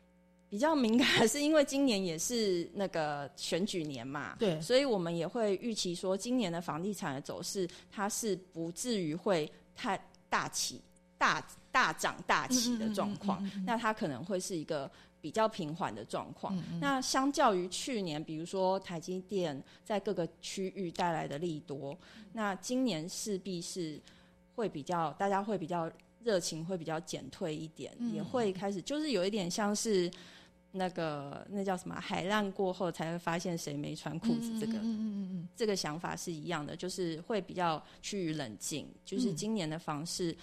[0.50, 9.96] 比较敏感是因为今年也是那个选举年嘛，对，所以我们也会预期说，今年的房地产的走势，它是不至于会太
[10.28, 10.80] 大起、
[11.16, 11.40] 大
[11.70, 13.48] 大涨、大起的状况。
[13.64, 14.90] 那它可能会是一个
[15.20, 16.60] 比较平缓的状况。
[16.80, 21.96] 那相较于去年，比如说台积电在各个区域带来的利多，
[22.32, 24.00] 那今年势必是
[24.56, 25.88] 会比较，大家会比较
[26.24, 30.10] 热情，会比较减退一点，也会开始就是有一点像是。
[30.72, 31.94] 那个那叫什么？
[32.00, 34.58] 海浪过后才会发现谁没穿裤子。
[34.60, 38.88] 这个，嗯嗯嗯嗯，这个想法是一样的，就是会比较趋于冷静。
[39.04, 40.36] 就是今年的房市，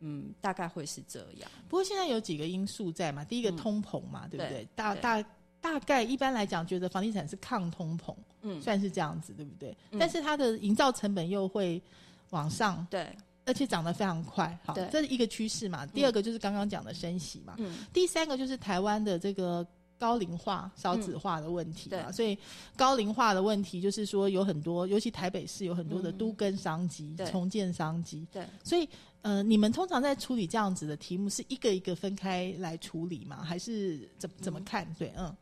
[0.00, 1.50] 嗯，大概会是这样。
[1.68, 3.24] 不过现在有几个因素在嘛？
[3.24, 4.66] 第一个通膨嘛，对不对？
[4.76, 5.24] 大大
[5.60, 9.76] 大概一般来讲，觉得房地产是抗通膨，嗯，算是这样子，对不对？
[9.98, 11.82] 但是它的营造成本又会
[12.30, 13.14] 往上，对。
[13.46, 15.84] 而且涨得非常快，好，这是一个趋势嘛。
[15.86, 17.54] 第二个就是刚刚讲的升息嘛。
[17.58, 17.84] 嗯。
[17.92, 19.66] 第三个就是台湾的这个
[19.98, 22.10] 高龄化、少子化的问题嘛。
[22.10, 22.38] 所以
[22.74, 28.26] 高龄化的问题就是说有很多，尤其台北市有很多的都跟商机、重建商机。
[28.32, 28.46] 对。
[28.62, 28.88] 所以
[29.20, 33.42] 呃，你们通常在处理这样子的题目，是一个一个分开来处理吗？
[33.44, 34.86] 还是怎怎么看？
[34.98, 35.36] 对，嗯。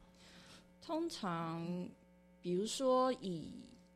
[0.85, 1.65] 通常，
[2.41, 3.49] 比如说以。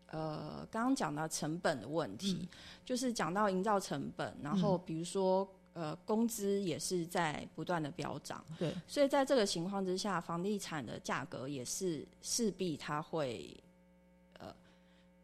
[0.08, 2.48] 呃，刚刚讲到成本的问题，
[2.84, 13.54] 就是讲到营造成本，然后比如说呃，工资也是在不断的飙涨，对，所以在这个情况之下，房地产的价格也是势必它会
[14.38, 14.54] 呃，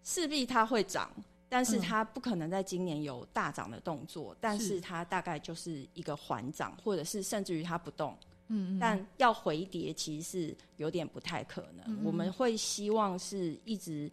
[0.02, 1.10] 势必它会涨，
[1.48, 8.14] 但是它不可能在今年有大涨的动作，但是它大概就是一个缓涨，或者是甚至于它不动，
[8.48, 14.10] 嗯，但要回跌其实是有点不太可能，我们会希望是一直。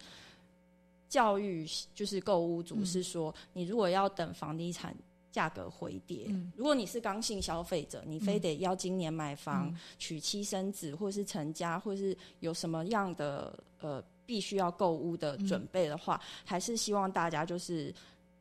[1.10, 4.96] 教育就是购物主是说，你如果要等房地产
[5.32, 17.92] 价格回跌，如果你是刚性消费者，你非得要今年买房、娶妻生子，或是成家，或是有什么样的呃必须要购物的准备的话，还是希望大家就是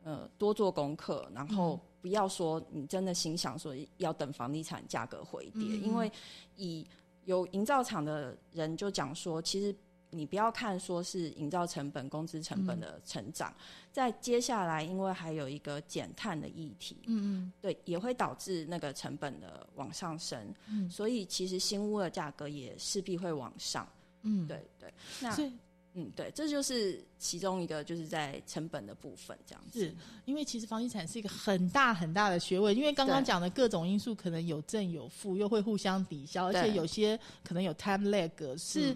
[0.03, 6.11] 呃多做功课，然后不要说你真的心想说要等房地产价格回跌，因为
[6.55, 6.86] 以
[7.26, 9.76] 有营造厂的人就讲说，其实。
[10.12, 13.53] 你不要看说是营造成本、工资成本的成长，
[13.91, 23.88] 在接下来，因为还有一个减碳的议题，嗯嗯，对，也会导致那个成本的往上升，嗯，所以其实新屋的价格也势必会往上，
[24.24, 24.91] 嗯，对对，
[25.22, 25.36] 那
[25.93, 29.95] 嗯对，这就是其中一个就是在成本的部分这样子，是
[30.26, 38.95] 因为其实房地产是一个很大很大的学问，因为刚刚讲的各种因素可能有正有负，又会互相抵消，而且有些可能有 time lag 是。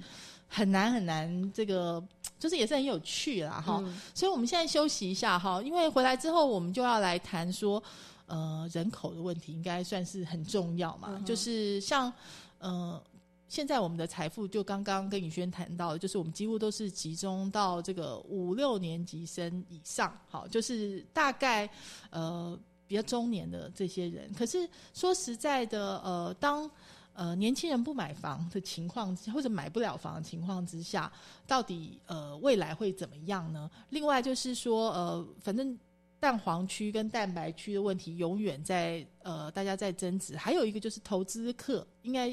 [0.54, 2.01] 很难很难，这个
[2.38, 3.84] 就是也是很有趣啦，哈。
[4.14, 7.82] 所以我们现在休息一下哈，因为回来之后我们就要来谈说，
[8.28, 11.20] 呃，人口的问题应该算是很重要嘛。
[11.26, 12.14] 就是像
[12.60, 13.01] 呃，
[13.47, 21.68] 现在我们的财富就刚刚跟宇轩谈到，就是我们几乎都是集中到这个五六年级生以上，好，就是大概
[22.12, 24.32] 呃比较中年的这些人。
[24.38, 26.70] 可是说实在的，呃，当
[27.14, 31.11] 呃，年轻人不买房的情况，或者买不了房的情况之下，
[31.47, 33.70] 到底呃未来会怎么样呢？
[33.89, 35.78] 另外就是说，呃，反正。
[36.20, 40.38] 蛋黄区跟蛋白区的问题永远在呃，大家在争执。
[40.38, 42.30] 还有一个就是投资客应该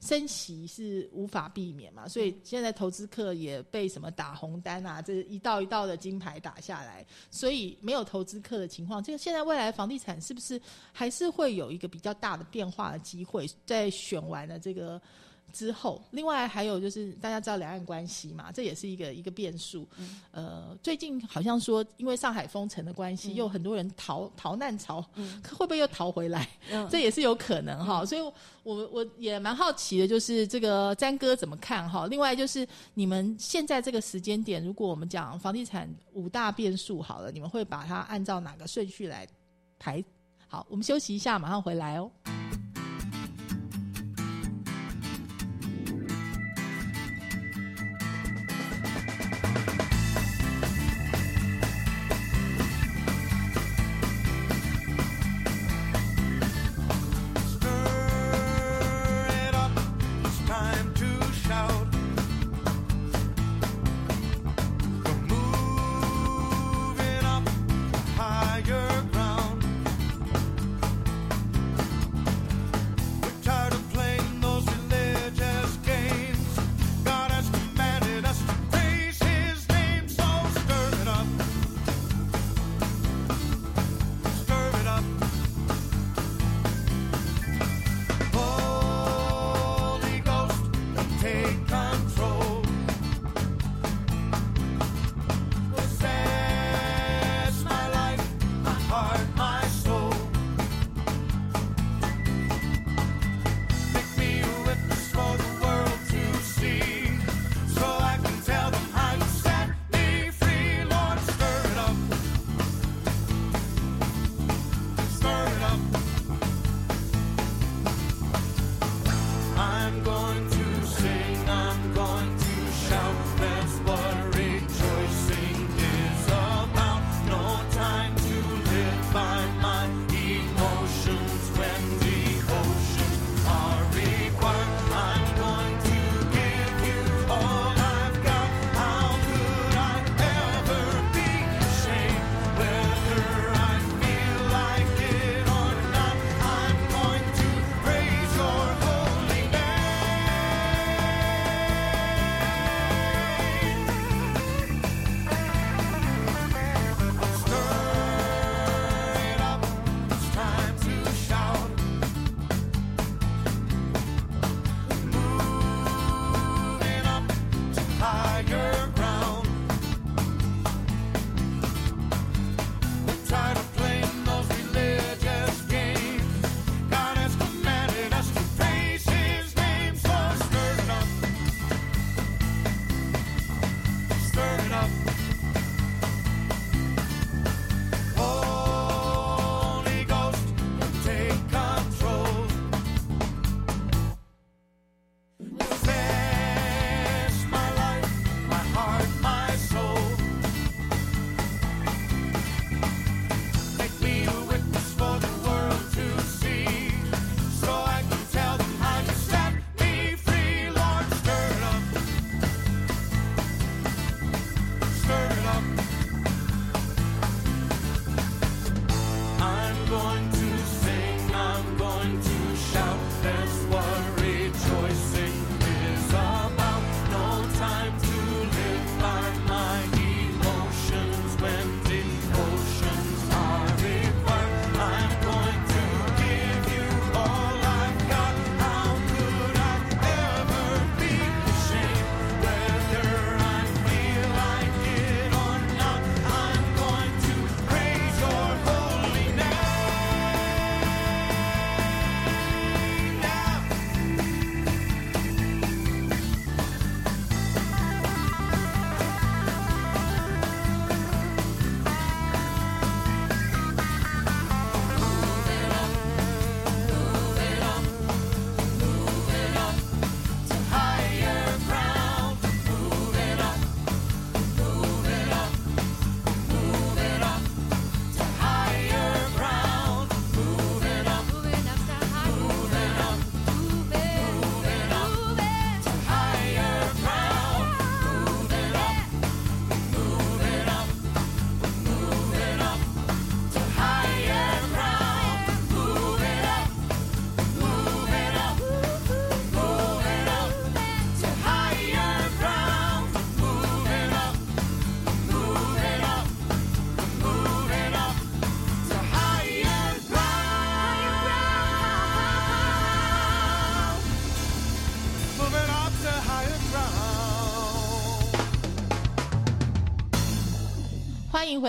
[0.00, 10.60] 升息是无法避免嘛，所以现在投资客也被什么打红单啊，这一道一道的金牌打下来，所以没有投资客的情况，这个现在未来房地产是不是
[10.92, 13.48] 还是会有一个比较大的变化的机会？
[13.66, 15.00] 在选完了这个
[15.52, 19.86] 之后，另外还有就是大家知道两岸关系嘛，这也是一个一个变数。
[19.98, 25.04] 嗯呃，最近好像说因为上海封城的关系，又很多人逃逃难潮，
[25.42, 26.48] 可会不会又逃回来？
[26.70, 28.04] 嗯这也是有可能哈。
[28.04, 32.06] 所以我我也蛮好奇的，就是这个詹哥怎么看哈？
[32.06, 39.26] 另外就是你们现在这个时间点，如果我们讲房地产五大变数好了，你们会把它按照哪个顺序来
[39.78, 40.04] 排？
[40.50, 42.10] 好，我们休息一下，马上回来哦。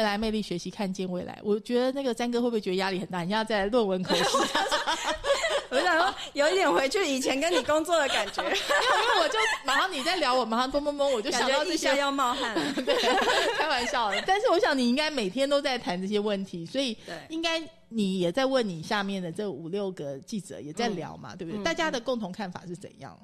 [0.10, 1.39] 来，魅力学习，看见未来。
[1.43, 3.22] 我觉得那个詹哥会不会觉得压力很大？
[3.24, 4.24] 你要在在论文口试，
[5.70, 12.74] 我想说有一点回去以前跟你工作的感觉， 因为我就马上你在聊，我马上嘣嘣嘣，我就感想到这些要冒汗了。
[12.84, 12.95] 对，
[13.57, 14.24] 开玩笑的。
[14.26, 21.62] 但是我想你应该每天都在谈这些问题，所以对应该你也在问你下面的这五六个记者也在聊嘛，对不对？
[21.62, 23.18] 嗯大家的共同看法是怎样？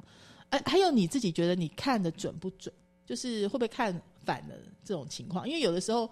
[0.49, 2.73] 哎、还有你自己觉得你看的准不准？
[3.05, 5.47] 就是会不会看反了这种情况？
[5.47, 6.09] 因为有的时候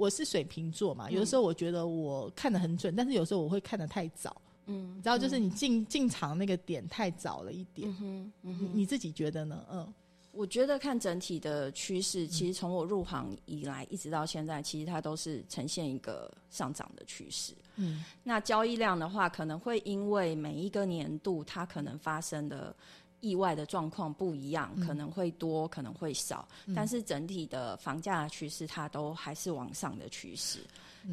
[0.00, 4.34] 我是水瓶座嘛，有的时候我觉得我看的很准，但是有时候我会看的太早。
[4.66, 7.88] 嗯然后，就是你进进场那个点太早了一点。
[7.90, 9.62] 嗯哼嗯你你自己觉得呢？
[9.70, 9.94] 嗯
[10.32, 17.52] 我觉得看整体的趋势，其实从我入行以来一直到现在，其实它都是呈现一个上涨的趋势。
[17.76, 22.74] 嗯那交易量的话，可能会因为每一个年度它可能发生的
[23.20, 30.60] 意外的状况不一样，可能会多，可能会少，但是整体的房价的趋势它都还是往上的趋势。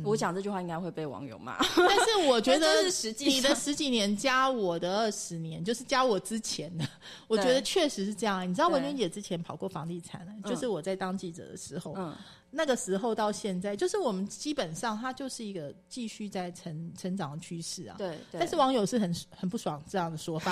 [0.04, 2.84] 我讲这句话应该会被网友骂， 但是我觉得
[3.20, 6.86] 你的十几年加我的二十年，就是加我之前的，
[7.30, 7.62] 我觉得对。
[7.62, 8.48] 确实是这样。
[8.48, 12.14] 你知道文娟姐之前跑过房地产，就是我在当记者的时候，嗯，
[12.50, 17.96] 那个时候到现在，就是我们基本上它就是一个继续在成成长的趋势啊。
[17.98, 20.52] 对，对但是网友是很很不爽这样的说法，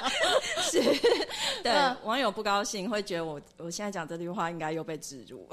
[0.62, 0.82] 是，
[1.62, 5.46] 对、嗯网友不高兴，会觉得我我现在讲这句话应该又被植入。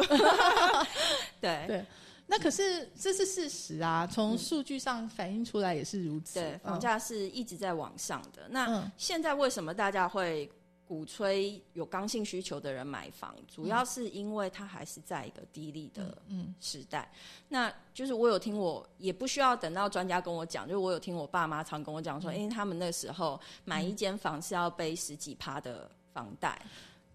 [1.40, 1.86] 对对。
[2.30, 6.34] 那可是这是事实啊，从数据上反映出来也是如此。
[6.34, 8.48] 对，嗯房价是一直在往上的。
[8.50, 10.50] 那嗯现在为什么大家会
[10.88, 13.36] 鼓吹有刚性需求的人买房？
[13.48, 17.12] 主要是因为它还是在一个低利的嗯时代。
[17.50, 26.60] 那就是我有听我，也不需要等到专家跟我讲，就是我有听我爸妈常跟我讲说，因为他们那时候买一间房是要背十几趴的房贷。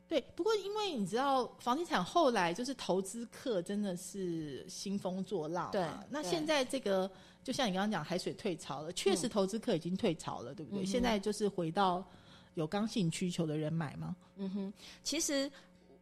[0.09, 5.87] 对，不过因为你知道，房地产后来就是投资客真的是兴风作浪对。
[6.11, 7.11] 那现在这个，
[7.43, 10.85] 就像你刚刚讲，海水退潮了，确实投资客已经退潮了，对不对？
[10.85, 12.07] 现在就是回到
[12.55, 14.17] 有刚性需求的人买吗？
[14.37, 14.73] 嗯哼，
[15.03, 15.51] 其实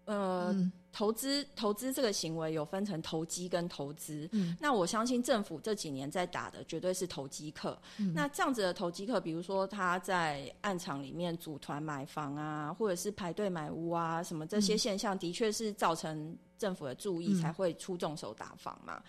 [0.05, 4.29] 呃，嗯投资投资这个行为有分成投机跟投资。
[4.33, 7.81] 嗯那我相信政府这几年在打的绝对是投机客。
[7.99, 19.01] 嗯那这样子的投机客，比如说他在暗场里面组团买房啊，或者是排队买屋啊，什么这些现象，的确是造成政府的注意，嗯才会出重手打房嘛。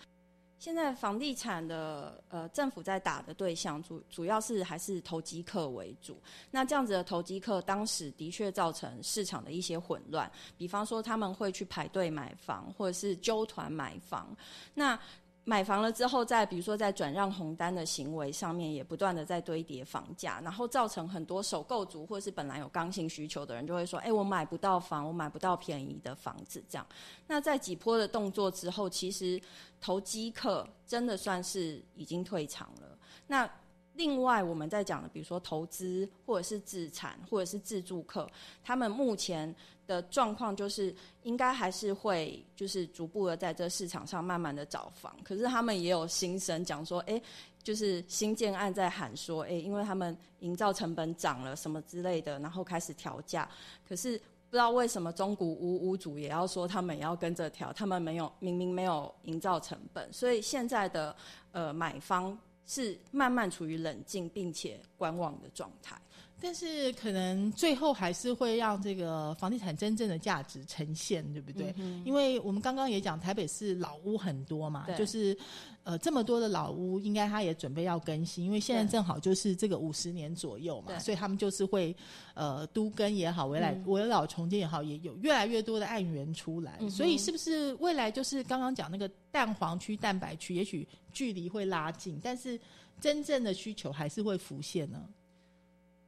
[0.62, 6.22] 现在房地产的呃，政府在打的对象主主要是还是投机客为主。
[6.52, 10.30] 那这样子的投机客，当时的确造成市场的一些混乱。
[10.56, 14.36] 比方说，他们会去排队买房，或者是纠团买房。
[14.72, 14.96] 那
[15.44, 26.86] 买房了之后，在比如说在转让红单的行为上面，也不断的在堆叠房价，然后造成很多首购族或是本来有刚性需求的人就会说：“哎、我买不到房，我买不到便宜的房子。”这样，
[27.26, 29.40] 那在几波的动作之后，其实
[29.80, 32.96] 投机客真的算是已经退场了。
[33.26, 33.50] 那
[33.94, 38.28] 另外我们在讲的，比如说投资或者是自产或者是自住客，
[38.62, 39.54] 他们目前
[39.86, 47.20] 的状况就是应该还是会就是逐步的在这市场上慢慢的找房，可是他们也有心声讲说，哎、
[47.62, 53.48] 就是新建案在喊说，哎、因为他们营造成本涨了什么之类的，然后开始调价，
[53.86, 61.14] 可是不知道为什么中古屋屋主也要说他们也要跟着调，他们没有明明没有营造成本，所以现在的
[61.50, 66.00] 呃买方是慢慢处于冷静并且观望的状态。
[66.42, 71.72] 但是可能最后还是会让这个房地产真正的价值呈现，对不对？
[72.04, 75.36] 因为我们刚刚也讲，台北市老屋很多嘛，就是
[75.84, 81.94] 呃这么多的老屋，应该它也准备要更新，因为现在正好就是这个五十年左右嘛，所以他们就是会
[82.34, 83.84] 呃都更也好，围来嗯。
[83.86, 92.58] 围老重建也好，也有越来越多的案源出来，嗯所以是不是未来就是刚刚讲那个蛋黄区、蛋白区，也许距离会拉近，但是
[93.00, 95.08] 真正的需求还是会浮现呢？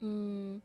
[0.05, 0.63] 嗯，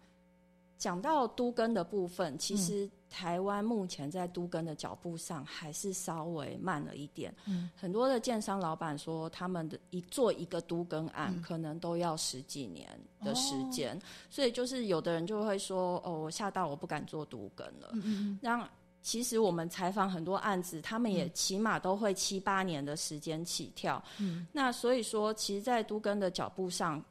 [0.78, 7.34] 讲到都更的部分，其实台湾目前在都更的脚步上还是稍微慢了一点。
[7.46, 12.88] 嗯，很多的建商老板说，他们的一做一个都更案，嗯可能都要十几年
[13.24, 17.90] 的时间，所以就是有的人就会说，哦，我吓到我不敢做都更了。
[17.94, 18.68] 嗯嗯让
[19.02, 24.04] 其实我们采访很多案子，他们也起码都会七八年的时间起跳。
[24.20, 27.04] 嗯，那所以说，其实，在都更的脚步上，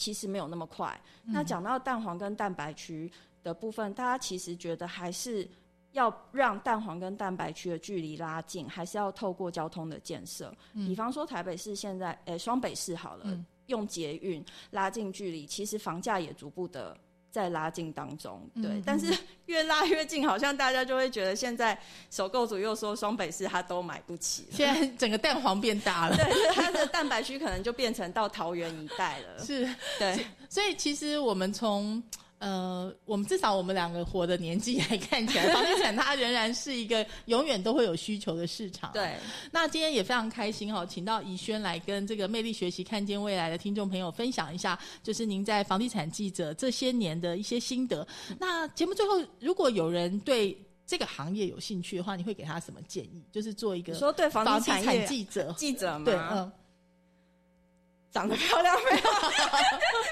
[0.00, 0.98] 其实没有那么快。
[1.24, 3.10] 嗯那讲到蛋黄跟蛋白区
[3.42, 5.46] 的部分，大家其实觉得还是
[5.92, 10.52] 要让蛋黄跟蛋白区的距离拉近，还是要透过交通的建设。
[10.72, 16.96] 比方说台北市现在，诶、双北市好了，嗯用捷运拉近距离，其实房价也逐步的
[17.30, 19.16] 在拉近当中，对，嗯但是
[19.46, 21.78] 越拉越近，好像大家就会觉得现在
[22.10, 26.16] 首购组又说双北市他都买不起了，现在整个蛋黄变大了。
[26.16, 29.68] 对，它的蛋白区可能就变成到桃园一带了， 是，
[29.98, 32.02] 对，所以其实我们从
[32.40, 38.90] 呃，我们至少我们两个活的年纪来看起来，房地产它仍然是一个永远都会有需求的市场。。
[38.94, 39.14] 对，
[39.52, 48.06] 那今天也非常开心哈、请到怡轩来跟这个魅力学习看见未来的听众朋友分享一下，就是您在房地产记者这些年的一些心得。
[48.38, 53.22] 那节目最后，如果有人对这个行业有兴趣的话，你会给他什么建议？
[53.30, 56.04] 就是做一个说对房房地产记者，记者吗？
[56.06, 56.52] 对，嗯，
[58.10, 59.10] 长得漂亮没有？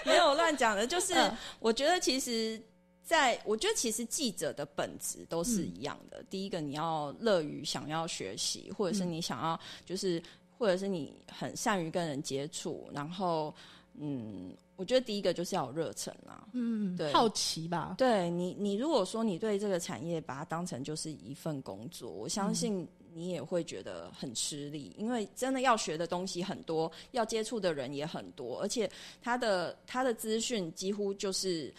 [0.12, 2.60] 没有乱讲的，就是嗯我觉得其实。
[3.08, 6.22] 在，我觉得其实记者的本质都是一样的。
[6.24, 10.22] 第一个，你要乐于想要学习，或者是你想要，就是
[10.58, 12.86] 或者是你很善于跟人接触。
[12.92, 13.54] 然后，
[13.94, 16.46] 嗯，我觉得第一个就是要有热忱啦。
[16.52, 17.94] 嗯，对好奇吧？
[17.96, 28.90] 对你，你如果说你对这个产业把它当成就是一份工作，我相信你也会觉得很吃力，因为真的要学的东西很多，要接触的人也很多，而且
[29.20, 31.72] 他的他的资讯几乎就是。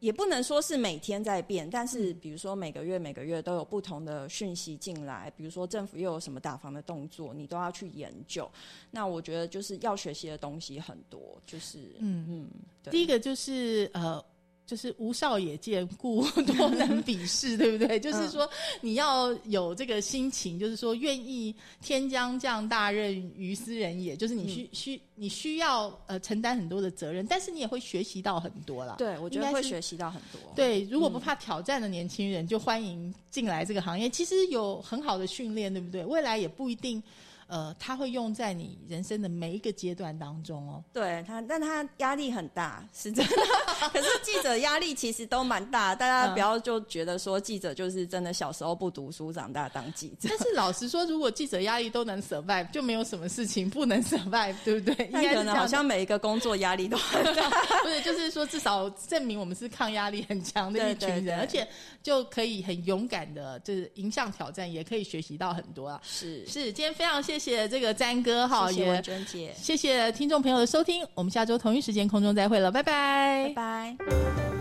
[0.00, 8.50] 也不能说是每天在变，但是比如说每个月每个月都有不同的讯息进来，比如说政府又有什么打房的动作，你都要去研究。
[8.90, 12.50] 那我觉得就是要学习的东西很多，就是嗯嗯，
[12.90, 14.24] 第一个就是呃，
[14.70, 17.98] 就是无少也见，故多能鄙视，对不对？
[17.98, 18.48] 就是说
[18.80, 21.52] 你要有这个心情，就是说愿意
[21.82, 28.94] 天将降大任于斯人也，就是你需、需你需要呃承担很多的责任，但是你也会学习到很多啦。
[28.96, 30.40] 对我觉得会学习到很多。
[30.54, 34.08] 对，如果不怕挑战的年轻人，就欢迎进来这个行业。
[34.08, 36.04] 其实有很好的训练，对不对？
[36.04, 37.02] 未来也不一定，
[37.50, 40.84] 呃，它会用在你人生的每一个阶段当中哦。
[40.92, 43.36] 对他，但他压力很大，是真的。
[43.92, 50.28] 可是记者压力其实都蛮大，大家嗯不要就觉得说记者就是真的小时候不读书，长大当记者。
[50.28, 55.06] 但是老实说，如果记者压力都能 survive，就没有什么事情不能 survive，对不对？
[55.06, 57.50] 应该是这样像每一个工作压力都很大。
[57.82, 61.68] 不是，就是说至少证明我们是抗压力很强的一群人，对对对而且
[62.02, 66.00] 就可以很勇敢的，就是迎向挑战，也可以学习到很多啊。
[66.04, 74.59] 是，是，今天非常谢谢这个詹哥哈，也谢谢文娟姐，谢谢听众朋友的收听，我们下周同一时间空中再会了，拜拜拜拜。